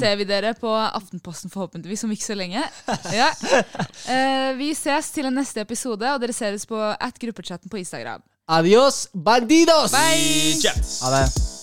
[0.00, 2.64] Ser vi dere på Aftenposten forhåpentligvis om ikke så lenge.
[3.14, 3.30] Ja.
[4.10, 7.78] Eh, vi ses til en neste episode, og dere ser oss på at gruppechatten på
[7.78, 8.24] Instagram.
[8.50, 9.94] Adios, bandidos!
[9.94, 10.74] Bye!
[11.04, 11.59] Ha det.